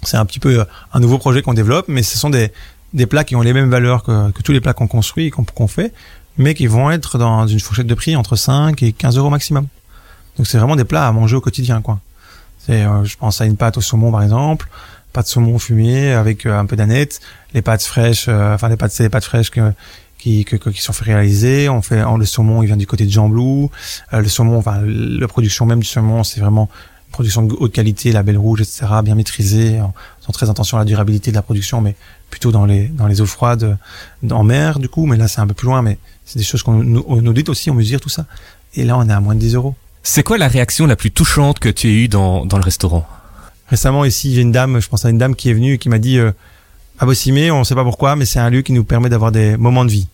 c'est 0.03 0.17
un 0.17 0.25
petit 0.25 0.41
peu 0.41 0.65
un 0.93 1.01
nouveau 1.01 1.19
projet 1.19 1.43
qu'on 1.43 1.55
développe, 1.55 1.87
mais 1.89 2.03
ce 2.03 2.19
sont 2.19 2.31
des, 2.31 2.53
des 2.95 3.07
plats 3.07 3.25
qui 3.25 3.37
ont 3.37 3.43
les 3.43 3.53
mêmes 3.53 3.71
valeurs 3.71 4.03
que, 4.03 4.31
que 4.31 4.43
tous 4.43 4.53
les 4.53 4.61
plats 4.61 4.75
qu'on 4.75 4.87
construit 4.87 5.27
et 5.27 5.31
qu'on 5.31 5.69
fait, 5.69 5.93
mais 6.39 6.55
qui 6.55 6.67
vont 6.67 6.91
être 6.91 7.19
dans 7.19 7.47
une 7.47 7.61
fourchette 7.61 7.87
de 7.87 7.95
prix 7.95 8.17
entre 8.17 8.37
5 8.37 8.83
et 8.83 8.93
15 8.93 9.19
euros 9.19 9.31
maximum. 9.31 9.67
Donc 10.37 10.47
c'est 10.47 10.59
vraiment 10.59 10.77
des 10.77 10.85
plats 10.85 11.07
à 11.07 11.13
manger 11.13 11.37
au 11.37 11.41
quotidien, 11.41 11.83
quoi. 11.83 12.01
C'est, 12.59 12.85
je 13.05 13.17
pense 13.17 13.41
à 13.41 13.45
une 13.45 13.57
pâte 13.57 13.77
au 13.77 13.81
saumon 13.81 14.13
par 14.13 14.23
exemple, 14.23 14.69
pâte 15.13 15.27
saumon 15.27 15.59
fumée 15.59 16.13
avec 16.13 16.47
un 16.47 16.65
peu 16.65 16.77
d'aneth, 16.77 17.21
les 17.55 17.63
pâtes 17.63 17.83
fraîches, 17.83 18.29
enfin 18.29 18.69
les 18.69 18.77
pâtes 18.77 18.93
c'est 18.93 19.03
les 19.03 19.09
pâtes 19.09 19.25
fraîches 19.25 19.51
que 19.51 19.73
qui, 20.23 20.45
qui 20.45 20.81
sont 20.81 20.93
fait 20.93 21.05
réaliser. 21.05 21.69
On 21.69 21.83
fait 21.83 22.03
le 22.17 22.25
saumon, 22.25 22.63
il 22.63 22.67
vient 22.67 22.77
du 22.77 22.87
côté 22.87 23.05
de 23.05 23.11
Jean 23.11 23.29
Blou. 23.29 23.71
Euh, 24.13 24.21
le 24.21 24.29
saumon, 24.29 24.59
enfin 24.59 24.81
la 24.85 25.27
production 25.27 25.67
même 25.67 25.81
du 25.81 25.87
saumon, 25.87 26.23
c'est 26.23 26.41
vraiment 26.41 26.69
production 27.13 27.43
de 27.43 27.55
haute 27.59 27.73
qualité, 27.73 28.11
label 28.13 28.37
rouge, 28.37 28.61
etc., 28.61 28.87
bien 29.05 29.15
maîtrisée, 29.15 29.81
en 29.81 29.95
faisant 30.21 30.33
très 30.33 30.51
attention 30.51 30.77
à 30.79 30.81
la 30.81 30.85
durabilité 30.85 31.31
de 31.31 31.37
la 31.37 31.43
production, 31.43 31.81
mais 31.81 31.95
plutôt 32.31 32.51
dans 32.51 32.65
les 32.65 32.89
dans 32.89 33.07
les 33.07 33.21
eaux 33.21 33.27
froides, 33.27 33.79
en 34.31 34.43
mer 34.43 34.79
du 34.79 34.89
coup. 34.89 35.07
Mais 35.07 35.17
là, 35.17 35.29
c'est 35.29 35.41
un 35.41 35.47
peu 35.47 35.55
plus 35.55 35.67
loin, 35.67 35.83
mais 35.83 35.99
c'est 36.25 36.39
des 36.39 36.45
choses 36.45 36.63
qu'on 36.63 36.83
nous 36.83 37.05
audite 37.07 37.49
aussi, 37.49 37.71
on 37.71 37.75
mesure 37.75 38.01
tout 38.01 38.09
ça. 38.09 38.27
Et 38.75 38.85
là, 38.85 38.97
on 38.97 39.09
est 39.09 39.13
à 39.13 39.21
moins 39.21 39.35
de 39.35 39.41
10 39.41 39.55
euros. 39.55 39.75
C'est 40.03 40.23
quoi 40.23 40.39
la 40.39 40.49
réaction 40.49 40.87
la 40.87 40.97
plus 40.97 41.11
touchante 41.11 41.59
que 41.59 41.69
tu 41.69 41.87
as 41.87 41.91
eue 41.91 42.09
dans, 42.09 42.45
dans 42.45 42.59
le 42.59 42.65
restaurant? 42.65 43.07
Récemment, 43.69 44.05
ici, 44.05 44.35
j'ai 44.35 44.43
une 44.43 44.53
dame, 44.53 44.81
je 44.81 44.89
pense 44.89 45.05
à 45.05 45.11
une 45.11 45.19
dame 45.19 45.35
qui 45.37 45.49
est 45.49 45.55
venue 45.55 45.75
et 45.75 45.79
qui 45.79 45.89
m'a 45.89 45.99
dit 45.99 46.19
euh, 46.19 46.33
à 46.99 47.07
Bossimé, 47.07 47.51
on 47.51 47.61
ne 47.61 47.65
sait 47.65 47.75
pas 47.75 47.85
pourquoi, 47.85 48.17
mais 48.17 48.25
c'est 48.25 48.39
un 48.39 48.51
lieu 48.51 48.63
qui 48.63 48.73
nous 48.73 48.85
permet 48.85 49.09
d'avoir 49.09 49.33
des 49.33 49.57
moments 49.57 49.85
de 49.85 49.91
vie. 49.91 50.09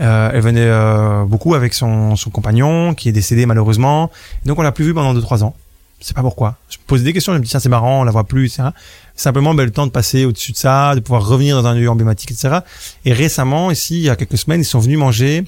Euh, 0.00 0.30
elle 0.32 0.40
venait 0.40 0.64
euh, 0.64 1.24
beaucoup 1.24 1.54
avec 1.54 1.74
son, 1.74 2.16
son 2.16 2.30
compagnon 2.30 2.94
qui 2.94 3.08
est 3.08 3.12
décédé 3.12 3.44
malheureusement. 3.44 4.10
donc 4.46 4.58
on 4.58 4.62
l'a 4.62 4.72
plus 4.72 4.84
vu 4.84 4.94
pendant 4.94 5.12
2-3 5.14 5.42
ans. 5.42 5.54
Je 6.00 6.06
sais 6.06 6.14
pas 6.14 6.22
pourquoi. 6.22 6.56
Je 6.68 6.78
me 6.78 6.82
posais 6.86 7.04
des 7.04 7.12
questions, 7.12 7.32
je 7.32 7.38
me 7.38 7.42
dis 7.42 7.50
tiens 7.50 7.60
c'est 7.60 7.68
marrant, 7.68 8.00
on 8.00 8.04
la 8.04 8.10
voit 8.10 8.24
plus, 8.24 8.46
etc. 8.46 8.70
Simplement 9.14 9.54
ben, 9.54 9.64
le 9.64 9.70
temps 9.70 9.86
de 9.86 9.92
passer 9.92 10.24
au-dessus 10.24 10.52
de 10.52 10.56
ça, 10.56 10.94
de 10.94 11.00
pouvoir 11.00 11.26
revenir 11.26 11.60
dans 11.60 11.68
un 11.68 11.74
lieu 11.74 11.88
emblématique, 11.90 12.30
etc. 12.30 12.60
Et 13.04 13.12
récemment, 13.12 13.70
ici, 13.70 13.96
il 13.96 14.02
y 14.04 14.10
a 14.10 14.16
quelques 14.16 14.38
semaines, 14.38 14.62
ils 14.62 14.64
sont 14.64 14.80
venus 14.80 14.98
manger 14.98 15.44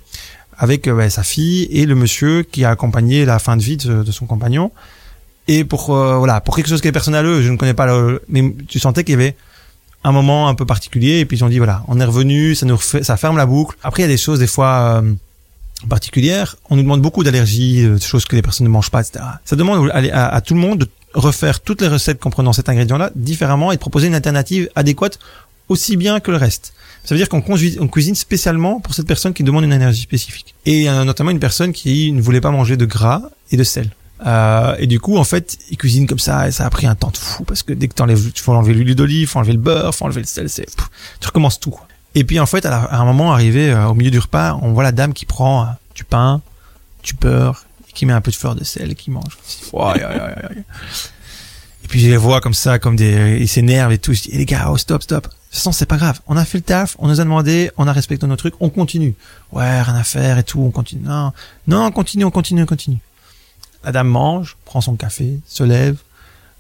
avec 0.58 0.86
euh, 0.88 0.94
ben, 0.94 1.08
sa 1.08 1.22
fille 1.22 1.64
et 1.70 1.86
le 1.86 1.94
monsieur 1.94 2.42
qui 2.42 2.64
a 2.64 2.70
accompagné 2.70 3.24
la 3.24 3.38
fin 3.38 3.56
de 3.56 3.62
vie 3.62 3.78
de, 3.78 4.10
son 4.10 4.26
compagnon. 4.26 4.70
Et 5.48 5.64
pour 5.64 5.86
voilà, 5.86 6.40
pour 6.40 6.54
quelque 6.54 6.68
chose 6.68 6.80
qui 6.80 6.88
est 6.88 6.92
personnel, 6.92 7.42
je 7.42 7.50
ne 7.50 7.56
connais 7.56 7.74
pas, 7.74 7.86
le, 7.86 8.22
mais 8.28 8.54
tu 8.68 8.78
sentais 8.78 9.02
qu'il 9.02 9.12
y 9.12 9.16
avait 9.16 9.34
un 10.04 10.12
moment 10.12 10.48
un 10.48 10.54
peu 10.54 10.66
particulier 10.66 11.20
et 11.20 11.24
puis 11.24 11.36
ils 11.36 11.44
ont 11.44 11.48
dit 11.48 11.58
voilà 11.58 11.84
on 11.88 12.00
est 12.00 12.04
revenu 12.04 12.54
ça 12.54 12.66
nous 12.66 12.78
ça 12.78 13.16
ferme 13.16 13.36
la 13.36 13.46
boucle 13.46 13.76
après 13.82 14.02
il 14.02 14.06
y 14.06 14.08
a 14.08 14.12
des 14.12 14.18
choses 14.18 14.38
des 14.38 14.46
fois 14.46 15.00
euh, 15.02 15.12
particulières 15.88 16.56
on 16.70 16.76
nous 16.76 16.82
demande 16.82 17.02
beaucoup 17.02 17.24
d'allergies 17.24 17.84
euh, 17.84 17.96
de 17.96 18.02
choses 18.02 18.24
que 18.24 18.36
les 18.36 18.42
personnes 18.42 18.66
ne 18.66 18.72
mangent 18.72 18.90
pas 18.90 19.00
etc 19.00 19.24
ça 19.44 19.56
demande 19.56 19.90
à, 19.92 20.34
à, 20.34 20.40
tout 20.40 20.54
le 20.54 20.60
monde 20.60 20.78
de 20.80 20.88
refaire 21.14 21.60
toutes 21.60 21.82
les 21.82 21.88
recettes 21.88 22.20
comprenant 22.20 22.52
cet 22.52 22.68
ingrédient 22.68 22.98
là 22.98 23.10
différemment 23.14 23.72
et 23.72 23.76
de 23.76 23.80
proposer 23.80 24.06
une 24.06 24.14
alternative 24.14 24.70
adéquate 24.74 25.18
aussi 25.68 25.96
bien 25.96 26.20
que 26.20 26.30
le 26.30 26.36
reste. 26.36 26.72
Ça 27.04 27.14
veut 27.14 27.18
dire 27.18 27.28
qu'on 27.28 27.42
on 27.80 27.88
cuisine 27.88 28.14
spécialement 28.14 28.80
pour 28.80 28.94
cette 28.94 29.06
personne 29.06 29.32
qui 29.32 29.42
demande 29.42 29.64
une 29.64 29.72
énergie 29.72 30.02
spécifique. 30.02 30.54
Et 30.66 30.88
euh, 30.88 31.04
notamment 31.04 31.30
une 31.30 31.40
personne 31.40 31.72
qui 31.72 32.12
ne 32.12 32.22
voulait 32.22 32.40
pas 32.40 32.52
manger 32.52 32.76
de 32.76 32.84
gras 32.84 33.22
et 33.50 33.56
de 33.56 33.64
sel. 33.64 33.90
Euh, 34.24 34.76
et 34.78 34.86
du 34.86 35.00
coup, 35.00 35.16
en 35.16 35.24
fait, 35.24 35.58
ils 35.70 35.76
cuisinent 35.76 36.06
comme 36.06 36.20
ça, 36.20 36.46
et 36.46 36.52
ça 36.52 36.64
a 36.64 36.70
pris 36.70 36.86
un 36.86 36.94
temps 36.94 37.10
de 37.10 37.16
fou, 37.16 37.42
parce 37.42 37.64
que 37.64 37.72
dès 37.72 37.88
que 37.88 37.94
t'enlèves, 37.94 38.30
tu 38.30 38.40
faut 38.40 38.52
enlever 38.52 38.72
l'huile 38.72 38.94
d'olive, 38.94 39.28
faut 39.28 39.40
enlever 39.40 39.54
le 39.54 39.58
beurre, 39.58 39.92
faut 39.92 40.04
enlever 40.04 40.20
le 40.20 40.28
sel, 40.28 40.48
c'est, 40.48 40.66
tu 41.18 41.26
recommences 41.26 41.58
tout. 41.58 41.74
Et 42.14 42.24
puis 42.24 42.38
en 42.40 42.46
fait, 42.46 42.66
à, 42.66 43.00
un 43.00 43.04
moment 43.04 43.32
arrivé 43.32 43.70
euh, 43.70 43.88
au 43.88 43.94
milieu 43.94 44.10
du 44.10 44.18
repas, 44.18 44.58
on 44.62 44.72
voit 44.72 44.82
la 44.82 44.92
dame 44.92 45.14
qui 45.14 45.24
prend 45.24 45.62
euh, 45.62 45.66
du 45.94 46.04
pain, 46.04 46.42
du 47.02 47.14
beurre, 47.14 47.64
qui 47.94 48.06
met 48.06 48.12
un 48.12 48.20
peu 48.20 48.30
de 48.30 48.36
fleur 48.36 48.54
de 48.54 48.64
sel 48.64 48.90
et 48.90 48.94
qui 48.94 49.10
mange. 49.10 49.38
et 51.84 51.88
puis 51.88 52.00
je 52.00 52.08
les 52.08 52.16
vois 52.16 52.40
comme 52.40 52.54
ça, 52.54 52.78
comme 52.78 52.96
des, 52.96 53.38
ils 53.40 53.48
s'énervent 53.48 53.92
et 53.92 53.98
tout. 53.98 54.12
Je 54.12 54.22
dis, 54.22 54.30
eh, 54.32 54.38
les 54.38 54.46
gars, 54.46 54.68
oh, 54.70 54.76
stop, 54.76 55.02
stop. 55.02 55.24
De 55.24 55.28
toute 55.28 55.38
façon, 55.50 55.72
c'est 55.72 55.86
pas 55.86 55.96
grave. 55.96 56.20
On 56.26 56.36
a 56.36 56.44
fait 56.44 56.58
le 56.58 56.64
taf, 56.64 56.96
on 56.98 57.08
nous 57.08 57.20
a 57.20 57.24
demandé, 57.24 57.70
on 57.76 57.86
a 57.86 57.92
respecté 57.92 58.26
nos 58.26 58.36
trucs, 58.36 58.54
on 58.60 58.70
continue. 58.70 59.14
Ouais, 59.50 59.82
rien 59.82 59.94
à 59.94 60.04
faire 60.04 60.38
et 60.38 60.44
tout, 60.44 60.60
on 60.60 60.70
continue. 60.70 61.02
Non, 61.04 61.32
non, 61.66 61.84
on 61.84 61.90
continue, 61.90 62.24
on 62.24 62.30
continue, 62.30 62.62
on 62.62 62.66
continue. 62.66 62.98
La 63.84 63.92
dame 63.92 64.08
mange, 64.08 64.56
prend 64.64 64.80
son 64.80 64.96
café, 64.96 65.40
se 65.46 65.64
lève, 65.64 65.96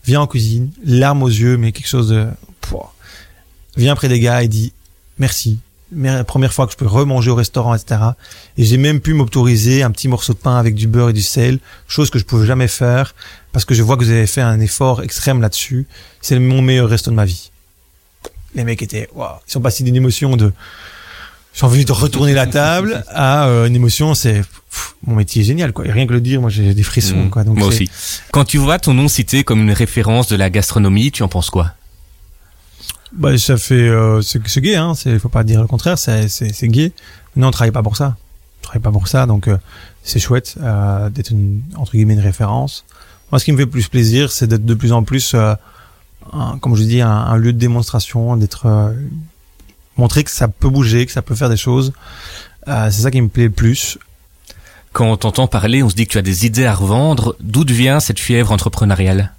vient 0.04 0.22
en 0.22 0.26
cuisine, 0.26 0.70
larmes 0.84 1.22
aux 1.22 1.28
yeux, 1.28 1.56
mais 1.56 1.72
quelque 1.72 1.88
chose 1.88 2.08
de, 2.08 2.26
pouah. 2.60 2.92
vient 3.76 3.94
près 3.94 4.08
des 4.08 4.20
gars 4.20 4.42
et 4.42 4.48
dit, 4.48 4.72
merci. 5.22 5.58
Mais 5.94 6.24
première 6.24 6.52
fois 6.54 6.66
que 6.66 6.72
je 6.72 6.78
peux 6.78 6.86
remanger 6.86 7.30
au 7.30 7.34
restaurant, 7.34 7.74
etc. 7.74 8.00
Et 8.56 8.64
j'ai 8.64 8.78
même 8.78 9.00
pu 9.00 9.12
m'autoriser 9.12 9.82
un 9.82 9.90
petit 9.90 10.08
morceau 10.08 10.32
de 10.32 10.38
pain 10.38 10.56
avec 10.56 10.74
du 10.74 10.86
beurre 10.86 11.10
et 11.10 11.12
du 11.12 11.22
sel, 11.22 11.58
chose 11.86 12.08
que 12.10 12.18
je 12.18 12.24
pouvais 12.24 12.46
jamais 12.46 12.68
faire 12.68 13.14
parce 13.52 13.64
que 13.66 13.74
je 13.74 13.82
vois 13.82 13.96
que 13.98 14.04
vous 14.04 14.10
avez 14.10 14.26
fait 14.26 14.40
un 14.40 14.58
effort 14.60 15.02
extrême 15.02 15.40
là-dessus. 15.42 15.86
C'est 16.22 16.38
mon 16.38 16.62
meilleur 16.62 16.88
resto 16.88 17.10
de 17.10 17.16
ma 17.16 17.26
vie. 17.26 17.50
Les 18.54 18.64
mecs 18.64 18.82
étaient, 18.82 19.08
waouh, 19.14 19.36
ils 19.46 19.52
sont 19.52 19.60
passés 19.60 19.84
d'une 19.84 19.96
émotion 19.96 20.36
de, 20.36 20.52
j'ai 21.54 21.66
envie 21.66 21.84
de 21.84 21.92
retourner 21.92 22.32
la 22.32 22.46
table 22.46 23.04
à 23.08 23.46
euh, 23.46 23.66
une 23.66 23.76
émotion, 23.76 24.14
c'est 24.14 24.42
mon 25.06 25.14
métier 25.16 25.42
est 25.42 25.44
génial 25.44 25.72
quoi. 25.74 25.86
Et 25.86 25.92
rien 25.92 26.06
que 26.06 26.14
le 26.14 26.20
dire, 26.22 26.40
moi 26.40 26.48
j'ai 26.48 26.72
des 26.72 26.82
frissons 26.82 27.24
Mmh. 27.24 27.30
quoi. 27.30 27.44
Donc 27.44 27.58
Moi 27.58 27.68
aussi. 27.68 27.90
Quand 28.32 28.44
tu 28.46 28.56
vois 28.56 28.78
ton 28.78 28.94
nom 28.94 29.08
cité 29.08 29.44
comme 29.44 29.60
une 29.60 29.72
référence 29.72 30.28
de 30.28 30.36
la 30.36 30.48
gastronomie, 30.48 31.10
tu 31.10 31.22
en 31.22 31.28
penses 31.28 31.50
quoi? 31.50 31.72
Bah 33.14 33.36
ça 33.36 33.56
fait 33.58 33.74
euh, 33.88 34.22
c'est 34.22 34.40
c'est 34.48 34.60
gay 34.62 34.74
hein, 34.76 34.94
c'est 34.94 35.18
faut 35.18 35.28
pas 35.28 35.44
dire 35.44 35.60
le 35.60 35.66
contraire, 35.66 35.98
c'est 35.98 36.28
c'est 36.28 36.52
c'est 36.52 36.68
gay. 36.68 36.92
Non, 37.36 37.48
on 37.48 37.50
travaille 37.50 37.70
pas 37.72 37.82
pour 37.82 37.96
ça. 37.96 38.16
On 38.60 38.62
travaille 38.62 38.82
pas 38.82 38.90
pour 38.92 39.06
ça 39.08 39.26
donc 39.26 39.48
euh, 39.48 39.58
c'est 40.02 40.18
chouette 40.18 40.54
euh, 40.62 41.10
d'être 41.10 41.30
une 41.30 41.60
entre 41.76 41.92
guillemets 41.92 42.14
une 42.14 42.20
référence. 42.20 42.84
Moi 43.30 43.38
ce 43.38 43.44
qui 43.44 43.52
me 43.52 43.58
fait 43.58 43.66
plus 43.66 43.88
plaisir, 43.88 44.32
c'est 44.32 44.46
d'être 44.46 44.64
de 44.64 44.74
plus 44.74 44.92
en 44.92 45.02
plus 45.02 45.32
euh, 45.34 45.54
un- 46.32 46.56
comme 46.58 46.74
je 46.74 46.82
dis 46.84 47.00
un, 47.02 47.10
un 47.10 47.36
lieu 47.36 47.52
de 47.52 47.58
démonstration, 47.58 48.36
d'être 48.36 48.66
euh, 48.66 48.92
montrer 49.98 50.24
que 50.24 50.30
ça 50.30 50.48
peut 50.48 50.70
bouger, 50.70 51.04
que 51.04 51.12
ça 51.12 51.20
peut 51.22 51.34
faire 51.34 51.50
des 51.50 51.56
choses. 51.58 51.92
Euh, 52.68 52.88
c'est 52.90 53.02
ça 53.02 53.10
qui 53.10 53.20
me 53.20 53.28
plaît 53.28 53.44
le 53.44 53.50
plus. 53.50 53.98
Quand 54.92 55.06
on 55.10 55.16
t'entend 55.16 55.46
parler, 55.48 55.82
on 55.82 55.88
se 55.90 55.94
dit 55.94 56.06
que 56.06 56.12
tu 56.12 56.18
as 56.18 56.22
des 56.22 56.46
idées 56.46 56.64
à 56.66 56.74
revendre. 56.74 57.34
D'où 57.40 57.64
vient 57.66 57.98
cette 58.00 58.20
fièvre 58.20 58.52
entrepreneuriale? 58.52 59.32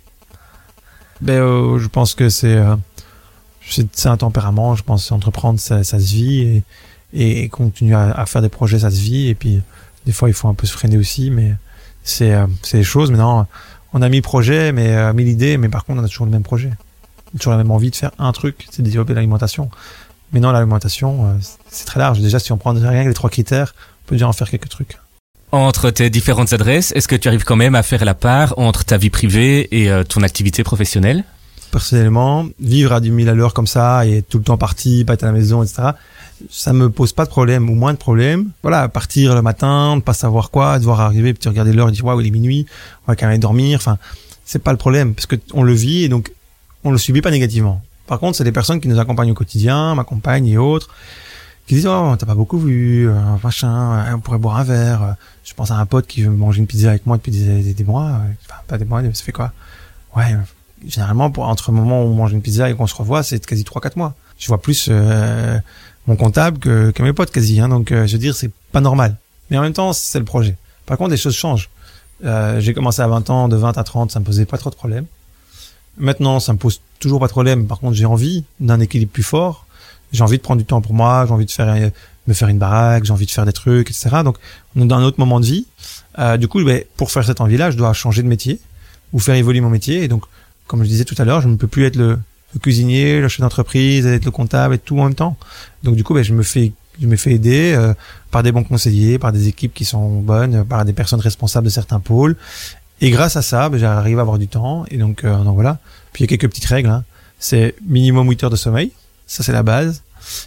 Ben, 1.22 1.34
euh, 1.42 1.80
je 1.80 1.88
pense 1.88 2.16
que 2.16 2.30
c'est 2.30 2.56
euh, 2.56 2.76
c'est 3.70 4.08
un 4.08 4.18
tempérament. 4.18 4.76
Je 4.76 4.84
pense 4.84 5.12
entreprendre, 5.12 5.60
ça, 5.60 5.84
ça 5.84 6.00
se 6.00 6.06
vit 6.06 6.64
et, 7.14 7.44
et 7.44 7.50
continuer 7.50 7.96
à, 7.96 8.12
à 8.12 8.26
faire 8.26 8.42
des 8.42 8.50
projets, 8.50 8.80
ça 8.80 8.92
se 8.92 9.00
vit. 9.00 9.28
Et 9.28 9.36
puis 9.36 9.62
des 10.06 10.12
fois, 10.12 10.30
il 10.30 10.34
faut 10.34 10.48
un 10.48 10.54
peu 10.54 10.68
se 10.68 10.74
freiner 10.74 10.98
aussi, 10.98 11.30
mais 11.30 11.54
c'est 12.04 12.34
euh, 12.34 12.46
des 12.72 12.84
choses. 12.84 13.10
Maintenant, 13.10 13.48
on 13.94 14.02
a 14.02 14.10
mis 14.10 14.22
projet, 14.22 14.72
mais 14.72 14.96
euh, 14.96 15.14
mis 15.14 15.24
l'idée, 15.24 15.58
mais 15.58 15.70
par 15.70 15.86
contre, 15.86 16.02
on 16.02 16.04
a 16.04 16.08
toujours 16.08 16.26
le 16.26 16.32
même 16.32 16.44
projet, 16.44 16.72
toujours 17.40 17.52
la 17.52 17.58
même 17.58 17.72
envie 17.72 17.92
de 17.92 17.96
faire 17.96 18.12
un 18.20 18.32
truc, 18.32 18.68
c'est 18.72 18.82
développer 18.82 19.14
l'alimentation. 19.14 19.70
Mais 20.34 20.40
non, 20.40 20.52
l'alimentation, 20.52 21.28
euh, 21.28 21.34
c'est 21.70 21.86
très 21.86 22.00
large. 22.00 22.20
Déjà, 22.20 22.40
si 22.40 22.52
on 22.52 22.58
prend 22.58 22.74
rien 22.74 23.04
que 23.04 23.08
les 23.08 23.14
trois 23.14 23.30
critères, 23.30 23.76
on 24.04 24.10
peut 24.10 24.16
déjà 24.16 24.28
en 24.28 24.34
faire 24.34 24.50
quelques 24.50 24.70
trucs. 24.70 24.98
Entre 25.52 25.92
tes 25.92 26.10
différentes 26.10 26.52
adresses, 26.52 26.92
est-ce 26.94 27.08
que 27.08 27.16
tu 27.16 27.28
arrives 27.28 27.44
quand 27.44 27.56
même 27.56 27.76
à 27.76 27.84
faire 27.84 28.04
la 28.04 28.16
part 28.16 28.56
entre 28.58 28.84
ta 28.84 28.98
vie 28.98 29.12
privée 29.12 29.68
et 29.72 29.92
euh, 29.92 30.04
ton 30.04 30.24
activité 30.24 30.64
professionnelle? 30.64 31.24
Personnellement, 31.74 32.46
vivre 32.60 32.94
à 32.94 33.00
du 33.02 33.12
mille 33.12 33.28
à 33.28 33.34
l'heure 33.34 33.54
comme 33.54 33.68
ça 33.68 34.06
et 34.06 34.22
tout 34.22 34.38
le 34.38 34.44
temps 34.44 34.58
parti, 34.58 35.04
pas 35.04 35.16
être 35.16 35.24
à 35.24 35.26
la 35.26 35.34
maison, 35.34 35.64
etc. 35.64 35.90
Ça 36.50 36.72
me 36.72 36.90
pose 36.90 37.14
pas 37.14 37.26
de 37.26 37.30
problème 37.30 37.70
ou 37.70 37.74
moins 37.74 37.94
de 37.94 37.98
problème. 37.98 38.52
Voilà, 38.62 38.88
partir 38.88 39.34
le 39.34 39.42
matin, 39.42 39.96
ne 39.96 40.02
pas 40.02 40.14
savoir 40.14 40.52
quoi, 40.52 40.78
devoir 40.78 41.02
arriver, 41.02 41.34
puis 41.34 41.42
tu 41.42 41.50
regarder 41.50 41.74
l'heure 41.74 41.90
et 41.90 41.92
dire 41.92 42.06
waouh 42.06 42.22
il 42.22 42.28
est 42.28 42.32
minuit, 42.32 42.68
on 43.06 43.12
va 43.12 43.16
quand 43.16 43.26
même 43.26 43.32
aller 43.32 43.40
dormir. 43.40 43.78
Enfin, 43.78 43.98
c'est 44.46 44.60
pas 44.64 44.72
le 44.72 44.78
problème 44.78 45.16
parce 45.16 45.26
que 45.26 45.36
on 45.54 45.64
le 45.64 45.74
vit 45.74 46.04
et 46.04 46.10
donc 46.10 46.32
on 46.84 46.92
le 46.92 46.98
subit 46.98 47.22
pas 47.22 47.32
négativement. 47.32 47.82
Par 48.06 48.20
contre, 48.20 48.38
c'est 48.38 48.44
des 48.44 48.52
personnes 48.52 48.80
qui 48.80 48.88
nous 48.88 49.00
accompagnent 49.00 49.32
au 49.32 49.36
quotidien, 49.36 49.96
ma 49.96 50.04
compagne 50.04 50.48
et 50.48 50.58
autres, 50.58 50.90
qui 51.66 51.76
disent 51.76 51.88
oh 51.88 52.16
t'as 52.20 52.26
pas 52.28 52.36
beaucoup 52.36 52.60
vu, 52.60 53.10
euh, 53.10 53.14
machin, 53.44 53.94
euh, 53.94 54.16
on 54.16 54.20
pourrait 54.20 54.38
boire 54.38 54.58
un 54.58 54.64
verre. 54.64 55.02
Euh, 55.04 55.12
Je 55.44 55.54
pense 55.56 55.72
à 55.72 55.78
un 55.78 55.86
pote 55.88 56.06
qui 56.06 56.22
veut 56.22 56.30
manger 56.30 56.60
une 56.60 56.68
pizza 56.68 56.90
avec 56.90 57.08
moi 57.08 57.18
depuis 57.18 57.32
des, 57.32 57.64
des, 57.64 57.74
des 57.74 57.84
mois, 57.84 58.22
enfin 58.46 58.62
pas 58.68 58.78
des 58.78 58.86
mois, 58.86 59.02
ça 59.02 59.24
fait 59.24 59.32
quoi? 59.32 59.52
Ouais, 60.16 60.36
généralement 60.88 61.32
entre 61.38 61.72
le 61.72 61.78
moment 61.78 62.04
où 62.04 62.08
on 62.08 62.14
mange 62.14 62.34
une 62.34 62.42
pizza 62.42 62.70
et 62.70 62.76
qu'on 62.76 62.88
se 62.88 62.96
revoit, 62.96 63.24
c'est 63.24 63.46
quasi 63.46 63.64
3-4 63.64 63.92
mois. 63.96 64.16
Je 64.38 64.48
vois 64.48 64.62
plus 64.62 64.88
euh, 64.90 65.58
mon 66.08 66.16
comptable 66.16 66.60
que, 66.60 66.92
que 66.92 67.04
mes 67.04 67.14
potes 67.14 67.32
quasi, 67.32 67.60
hein, 67.60 67.70
donc 67.70 67.92
euh, 67.92 68.08
je 68.08 68.14
veux 68.14 68.20
dire 68.20 68.36
c'est 68.36 68.52
pas 68.72 68.82
normal. 68.82 69.18
Mais 69.50 69.58
en 69.58 69.62
même 69.62 69.74
temps 69.74 69.94
c'est 69.94 70.20
le 70.20 70.26
projet. 70.26 70.56
Par 70.86 70.98
contre 70.98 71.12
les 71.12 71.18
choses 71.18 71.36
changent. 71.36 71.70
Euh, 72.26 72.60
j'ai 72.60 72.74
commencé 72.74 73.02
à 73.02 73.08
20 73.08 73.30
ans, 73.30 73.48
de 73.48 73.56
20 73.56 73.78
à 73.78 73.84
30, 73.84 74.12
ça 74.12 74.20
me 74.20 74.26
posait 74.26 74.46
pas 74.46 74.58
trop 74.58 74.70
de 74.70 74.76
problèmes. 74.76 75.06
Maintenant 75.98 76.40
ça 76.40 76.54
me 76.54 76.58
pose 76.58 76.82
toujours 77.00 77.20
pas 77.20 77.28
de 77.28 77.32
problème. 77.32 77.68
Par 77.68 77.80
contre 77.80 77.94
j'ai 77.94 78.06
envie 78.06 78.44
d'un 78.60 78.80
équilibre 78.80 79.12
plus 79.12 79.24
fort. 79.24 79.66
J'ai 80.12 80.24
envie 80.24 80.38
de 80.38 80.44
prendre 80.44 80.60
du 80.60 80.66
temps 80.66 80.82
pour 80.82 80.94
moi, 80.94 81.26
j'ai 81.28 81.34
envie 81.34 81.46
de 81.46 81.52
faire 81.52 81.70
euh, 81.70 81.90
me 82.28 82.34
faire 82.34 82.48
une 82.48 82.60
baraque, 82.60 83.04
j'ai 83.04 83.12
envie 83.12 83.26
de 83.26 83.32
faire 83.32 83.46
des 83.46 83.54
trucs, 83.54 83.90
etc. 83.90 84.10
Donc 84.24 84.38
on 84.76 84.82
est 84.82 84.86
dans 84.86 84.98
un 84.98 85.04
autre 85.04 85.20
moment 85.20 85.40
de 85.40 85.46
vie. 85.46 85.66
Euh, 86.20 86.38
du 86.38 86.48
coup, 86.48 86.64
ben, 86.64 86.84
pour 86.98 87.12
faire 87.12 87.26
cette 87.26 87.42
envie-là, 87.42 87.72
je 87.72 87.78
dois 87.78 87.94
changer 87.94 88.22
de 88.24 88.28
métier 88.28 88.60
ou 89.12 89.20
faire 89.20 89.36
évoluer 89.36 89.62
mon 89.62 89.70
métier. 89.70 90.04
Et 90.04 90.08
donc, 90.08 90.24
comme 90.74 90.84
je 90.84 90.90
disais 90.90 91.06
tout 91.06 91.14
à 91.20 91.24
l'heure, 91.24 91.40
je 91.40 91.48
ne 91.48 91.56
peux 91.56 91.68
plus 91.68 91.86
être 91.86 91.98
le, 91.98 92.18
le 92.56 92.60
cuisinier, 92.60 93.22
le 93.22 93.28
chef 93.28 93.42
d'entreprise, 93.42 94.08
être 94.08 94.26
le 94.26 94.32
comptable, 94.32 94.74
et 94.74 94.80
tout 94.80 95.00
en 95.00 95.04
même 95.04 95.14
temps. 95.14 95.38
Donc 95.84 95.96
du 95.96 96.04
coup, 96.04 96.16
ben, 96.16 96.24
je 96.24 96.34
me 96.34 96.42
fais, 96.42 96.72
je 97.00 97.06
me 97.06 97.16
fais 97.16 97.34
aider 97.34 97.74
euh, 97.76 97.94
par 98.32 98.42
des 98.42 98.52
bons 98.52 98.64
conseillers, 98.64 99.20
par 99.20 99.32
des 99.32 99.48
équipes 99.48 99.72
qui 99.72 99.86
sont 99.86 100.20
bonnes, 100.22 100.66
par 100.66 100.84
des 100.84 100.94
personnes 100.94 101.20
responsables 101.20 101.66
de 101.66 101.70
certains 101.70 102.00
pôles. 102.00 102.36
Et 103.02 103.12
grâce 103.12 103.36
à 103.36 103.44
ça, 103.44 103.70
ben, 103.70 103.78
j'arrive 103.78 104.18
à 104.18 104.24
avoir 104.24 104.40
du 104.40 104.48
temps. 104.48 104.84
Et 104.90 104.98
donc, 104.98 105.24
euh, 105.26 105.36
voilà. 105.46 105.78
Puis 106.12 106.24
il 106.24 106.32
y 106.32 106.34
a 106.34 106.36
quelques 106.36 106.52
petites 106.52 106.66
règles. 106.66 106.90
Hein. 106.90 107.04
C'est 107.38 107.76
minimum 107.88 108.28
8 108.28 108.46
heures 108.46 108.50
de 108.50 108.56
sommeil. 108.56 108.94
Ça, 109.28 109.44
c'est 109.44 109.54
la 109.54 109.62
base. 109.62 110.02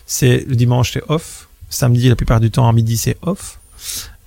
C'est 0.06 0.44
le 0.48 0.56
dimanche, 0.56 0.90
c'est 0.92 1.04
off. 1.06 1.46
Samedi, 1.70 2.08
la 2.08 2.16
plupart 2.16 2.40
du 2.40 2.50
temps, 2.50 2.66
en 2.66 2.72
midi, 2.72 2.96
c'est 2.96 3.16
off. 3.22 3.60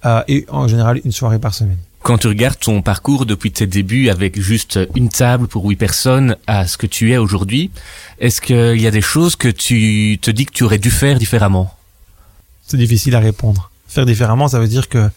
Euh, 0.06 0.24
et 0.30 0.46
en 0.48 0.70
général, 0.70 1.02
une 1.04 1.12
soirée 1.12 1.40
par 1.40 1.54
semaine. 1.54 1.80
Quand 2.02 2.18
tu 2.18 2.28
regardes 2.28 2.60
ton 2.60 2.82
parcours 2.82 3.26
depuis 3.26 3.52
tes 3.52 3.68
débuts 3.68 4.10
avec 4.10 4.40
juste 4.40 4.80
une 4.96 5.10
table 5.10 5.48
pour 5.48 5.66
huit 5.66 5.76
personnes 5.76 6.38
à 6.48 6.66
ce 6.66 6.78
que 6.78 6.88
tu 6.88 7.12
es 7.12 7.18
aujourd'hui, 7.18 7.72
est-ce 8.20 8.42
qu'il 8.42 8.80
y 8.80 8.88
a 8.88 8.92
des 8.92 9.02
choses 9.02 9.36
que 9.36 9.50
tu 9.50 10.18
te 10.22 10.32
dis 10.32 10.46
que 10.46 10.54
tu 10.54 10.64
aurais 10.64 10.78
dû 10.78 10.92
faire 10.92 11.20
différemment? 11.20 11.76
C'est 12.66 12.78
difficile 12.78 13.16
à 13.16 13.20
répondre. 13.20 13.70
Faire 13.88 14.06
différemment, 14.06 14.48
ça 14.48 14.60
veut 14.60 14.68
dire 14.68 14.88
que 14.88 15.10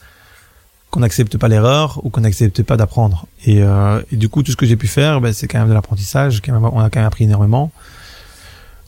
qu'on 0.91 1.01
n'accepte 1.01 1.39
pas 1.39 1.49
l'erreur 1.49 2.05
ou 2.05 2.11
qu'on 2.11 2.21
n'accepte 2.21 2.63
pas 2.63 2.77
d'apprendre. 2.77 3.27
Et, 3.47 3.63
euh, 3.63 4.03
et 4.13 4.17
du 4.17 4.29
coup, 4.29 4.43
tout 4.43 4.53
ce 4.53 4.57
que 4.57 4.67
j'ai 4.67 4.77
pu 4.77 4.87
faire, 4.87 5.23
ben, 5.23 5.33
c'est 5.33 5.49
quand 5.49 5.59
même 5.59 5.69
de 5.69 5.73
l'apprentissage. 5.73 6.43
On 6.47 6.81
a 6.81 6.91
quand 6.91 6.97
même 6.97 7.07
appris 7.07 7.25
énormément. 7.25 7.73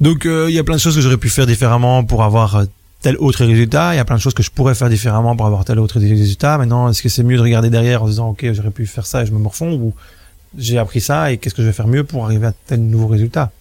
Donc, 0.01 0.27
euh, 0.27 0.47
il 0.51 0.55
y 0.55 0.59
a 0.59 0.65
plein 0.65 0.75
de 0.75 0.81
choses 0.81 0.95
que 0.95 1.01
j'aurais 1.01 1.17
pu 1.17 1.31
faire 1.31 1.47
différemment 1.47 2.05
pour 2.05 2.23
avoir 2.23 2.57
euh, 2.57 2.65
tel 3.05 3.19
autre 3.19 3.45
résultat. 3.45 3.93
Il 3.93 3.99
y 3.99 4.01
a 4.01 4.05
plein 4.07 4.17
de 4.17 4.21
choses 4.21 4.33
que 4.33 4.43
je 4.43 4.51
pourrais 4.51 4.75
faire 4.75 4.89
différemment 4.89 5.37
pour 5.37 5.45
avoir 5.45 5.67
tel 5.67 5.79
autre 5.79 6.01
résultat. 6.01 6.57
Maintenant, 6.57 6.89
est-ce 6.89 7.03
que 7.03 7.11
c'est 7.11 7.23
mieux 7.23 7.37
de 7.37 7.43
regarder 7.43 7.69
derrière 7.69 8.03
en 8.03 8.07
se 8.07 8.13
disant, 8.13 8.31
OK, 8.31 8.47
j'aurais 8.53 8.71
pu 8.71 8.87
faire 8.87 9.05
ça 9.05 9.23
et 9.23 9.27
je 9.27 9.33
me 9.33 9.39
morfonds 9.39 9.75
ou 9.75 9.93
j'ai 10.57 10.79
appris 10.79 11.03
ça 11.03 11.31
et 11.31 11.37
qu'est-ce 11.37 11.55
que 11.55 11.61
je 11.61 11.67
vais 11.67 11.75
faire 11.75 11.87
mieux 11.87 12.03
pour 12.03 12.25
arriver 12.25 12.47
à 12.47 12.53
tel 12.67 12.81
nouveau 12.81 13.07
résultat? 13.07 13.53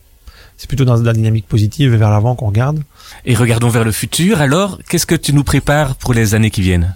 C'est 0.56 0.68
plutôt 0.68 0.86
dans 0.86 0.96
la 0.96 1.12
dynamique 1.12 1.46
positive 1.46 1.94
et 1.94 1.98
vers 1.98 2.10
l'avant 2.10 2.36
qu'on 2.36 2.48
regarde. 2.48 2.82
Et 3.26 3.36
regardons 3.36 3.68
vers 3.68 3.84
le 3.84 3.92
futur, 3.92 4.40
alors, 4.40 4.80
qu'est-ce 4.88 5.06
que 5.06 5.16
tu 5.16 5.34
nous 5.34 5.44
prépares 5.44 5.96
pour 5.96 6.14
les 6.14 6.36
années 6.36 6.52
qui 6.52 6.62
viennent? 6.62 6.96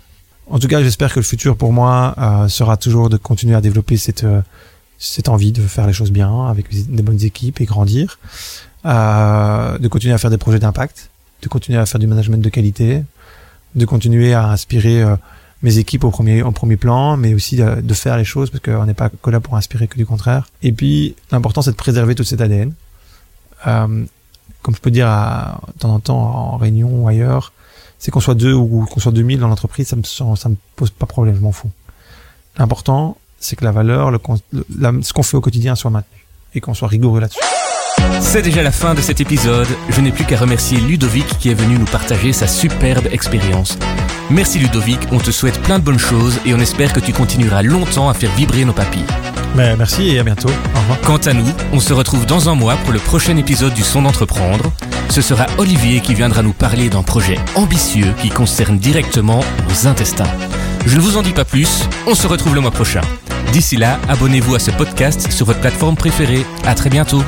En 0.49 0.57
tout 0.57 0.69
cas, 0.69 0.81
j'espère 0.81 1.11
que 1.11 1.19
le 1.19 1.25
futur 1.25 1.57
pour 1.57 1.73
moi 1.73 2.15
euh, 2.17 2.47
sera 2.47 2.77
toujours 2.77 3.09
de 3.09 3.17
continuer 3.17 3.55
à 3.55 3.61
développer 3.61 3.97
cette 3.97 4.23
euh, 4.23 4.41
cette 4.99 5.27
envie 5.29 5.51
de 5.51 5.61
faire 5.61 5.85
les 5.85 5.93
choses 5.93 6.11
bien 6.11 6.47
avec 6.47 6.65
des 6.71 7.03
bonnes 7.03 7.23
équipes 7.23 7.61
et 7.61 7.65
grandir, 7.65 8.17
euh, 8.85 9.77
de 9.77 9.87
continuer 9.89 10.13
à 10.13 10.17
faire 10.17 10.31
des 10.31 10.39
projets 10.39 10.57
d'impact, 10.57 11.11
de 11.47 11.51
continuer 11.51 11.77
à 11.77 11.85
faire 11.85 11.99
du 11.99 12.07
management 12.07 12.41
de 12.41 12.49
qualité, 12.49 13.03
de 13.75 13.85
continuer 13.85 14.33
à 14.33 14.49
inspirer 14.49 15.01
euh, 15.01 15.15
mes 15.63 15.77
équipes 15.77 16.03
au 16.03 16.11
premier 16.11 16.43
au 16.43 16.51
premier 16.51 16.77
plan, 16.77 17.17
mais 17.17 17.33
aussi 17.33 17.55
de, 17.55 17.81
de 17.81 17.93
faire 17.93 18.17
les 18.17 18.25
choses 18.25 18.49
parce 18.49 18.63
qu'on 18.63 18.85
n'est 18.85 18.93
pas 18.93 19.09
que 19.09 19.29
là 19.29 19.39
pour 19.39 19.55
inspirer 19.55 19.87
que 19.87 19.97
du 19.97 20.05
contraire. 20.05 20.47
Et 20.61 20.71
puis 20.71 21.15
l'important 21.31 21.61
c'est 21.61 21.71
de 21.71 21.75
préserver 21.75 22.15
toute 22.15 22.27
cette 22.27 22.41
ADN. 22.41 22.73
Euh, 23.65 24.05
comme 24.61 24.75
je 24.75 24.81
peux 24.81 24.91
dire 24.91 25.07
à, 25.07 25.61
de 25.73 25.79
temps 25.79 25.93
en 25.93 25.99
temps 25.99 26.19
en 26.19 26.57
réunion 26.57 26.89
ou 27.03 27.07
ailleurs, 27.07 27.53
c'est 27.99 28.11
qu'on 28.11 28.19
soit 28.19 28.35
deux 28.35 28.53
ou 28.53 28.85
qu'on 28.85 28.99
soit 28.99 29.11
2000 29.11 29.39
dans 29.39 29.47
l'entreprise, 29.47 29.87
ça 29.87 29.95
me, 29.95 30.03
ça 30.03 30.49
me 30.49 30.55
pose 30.75 30.91
pas 30.91 31.05
problème, 31.05 31.35
je 31.35 31.41
m'en 31.41 31.53
fous. 31.53 31.71
L'important, 32.57 33.17
c'est 33.39 33.55
que 33.55 33.63
la 33.63 33.71
valeur, 33.71 34.11
ce 34.11 35.13
qu'on 35.13 35.23
fait 35.23 35.37
au 35.37 35.41
quotidien 35.41 35.75
soit 35.75 35.91
maintenu 35.91 36.25
et 36.53 36.59
qu'on 36.59 36.73
soit 36.73 36.87
rigoureux 36.87 37.21
là-dessus. 37.21 37.39
C'est 38.19 38.41
déjà 38.41 38.61
la 38.63 38.71
fin 38.71 38.93
de 38.93 39.01
cet 39.01 39.21
épisode. 39.21 39.67
Je 39.89 40.01
n'ai 40.01 40.11
plus 40.11 40.25
qu'à 40.25 40.37
remercier 40.37 40.79
Ludovic 40.79 41.25
qui 41.39 41.49
est 41.49 41.53
venu 41.53 41.77
nous 41.77 41.85
partager 41.85 42.33
sa 42.33 42.47
superbe 42.47 43.07
expérience. 43.11 43.77
Merci 44.29 44.59
Ludovic, 44.59 44.99
on 45.11 45.19
te 45.19 45.31
souhaite 45.31 45.61
plein 45.61 45.79
de 45.79 45.83
bonnes 45.83 45.99
choses 45.99 46.39
et 46.45 46.53
on 46.53 46.59
espère 46.59 46.91
que 46.91 46.99
tu 46.99 47.13
continueras 47.13 47.61
longtemps 47.61 48.09
à 48.09 48.13
faire 48.13 48.31
vibrer 48.35 48.65
nos 48.65 48.73
papilles. 48.73 49.05
Mais 49.55 49.75
merci 49.77 50.09
et 50.09 50.19
à 50.19 50.23
bientôt. 50.23 50.49
Au 50.49 50.79
revoir. 50.79 51.01
Quant 51.01 51.29
à 51.29 51.33
nous, 51.33 51.47
on 51.71 51.79
se 51.79 51.93
retrouve 51.93 52.25
dans 52.25 52.49
un 52.49 52.55
mois 52.55 52.75
pour 52.83 52.91
le 52.91 52.99
prochain 52.99 53.37
épisode 53.37 53.73
du 53.73 53.83
Son 53.83 54.01
d'entreprendre. 54.01 54.71
Ce 55.09 55.21
sera 55.21 55.45
Olivier 55.57 56.01
qui 56.01 56.13
viendra 56.13 56.43
nous 56.43 56.53
parler 56.53 56.89
d'un 56.89 57.03
projet 57.03 57.39
ambitieux 57.55 58.13
qui 58.21 58.29
concerne 58.29 58.77
directement 58.77 59.43
nos 59.69 59.87
intestins. 59.87 60.27
Je 60.85 60.95
ne 60.95 61.01
vous 61.01 61.17
en 61.17 61.21
dis 61.21 61.31
pas 61.31 61.45
plus, 61.45 61.87
on 62.05 62.13
se 62.13 62.27
retrouve 62.27 62.55
le 62.55 62.61
mois 62.61 62.71
prochain. 62.71 63.01
D'ici 63.53 63.77
là, 63.77 63.97
abonnez-vous 64.09 64.55
à 64.55 64.59
ce 64.59 64.71
podcast 64.71 65.31
sur 65.31 65.45
votre 65.45 65.61
plateforme 65.61 65.95
préférée. 65.95 66.45
À 66.65 66.75
très 66.75 66.89
bientôt. 66.89 67.23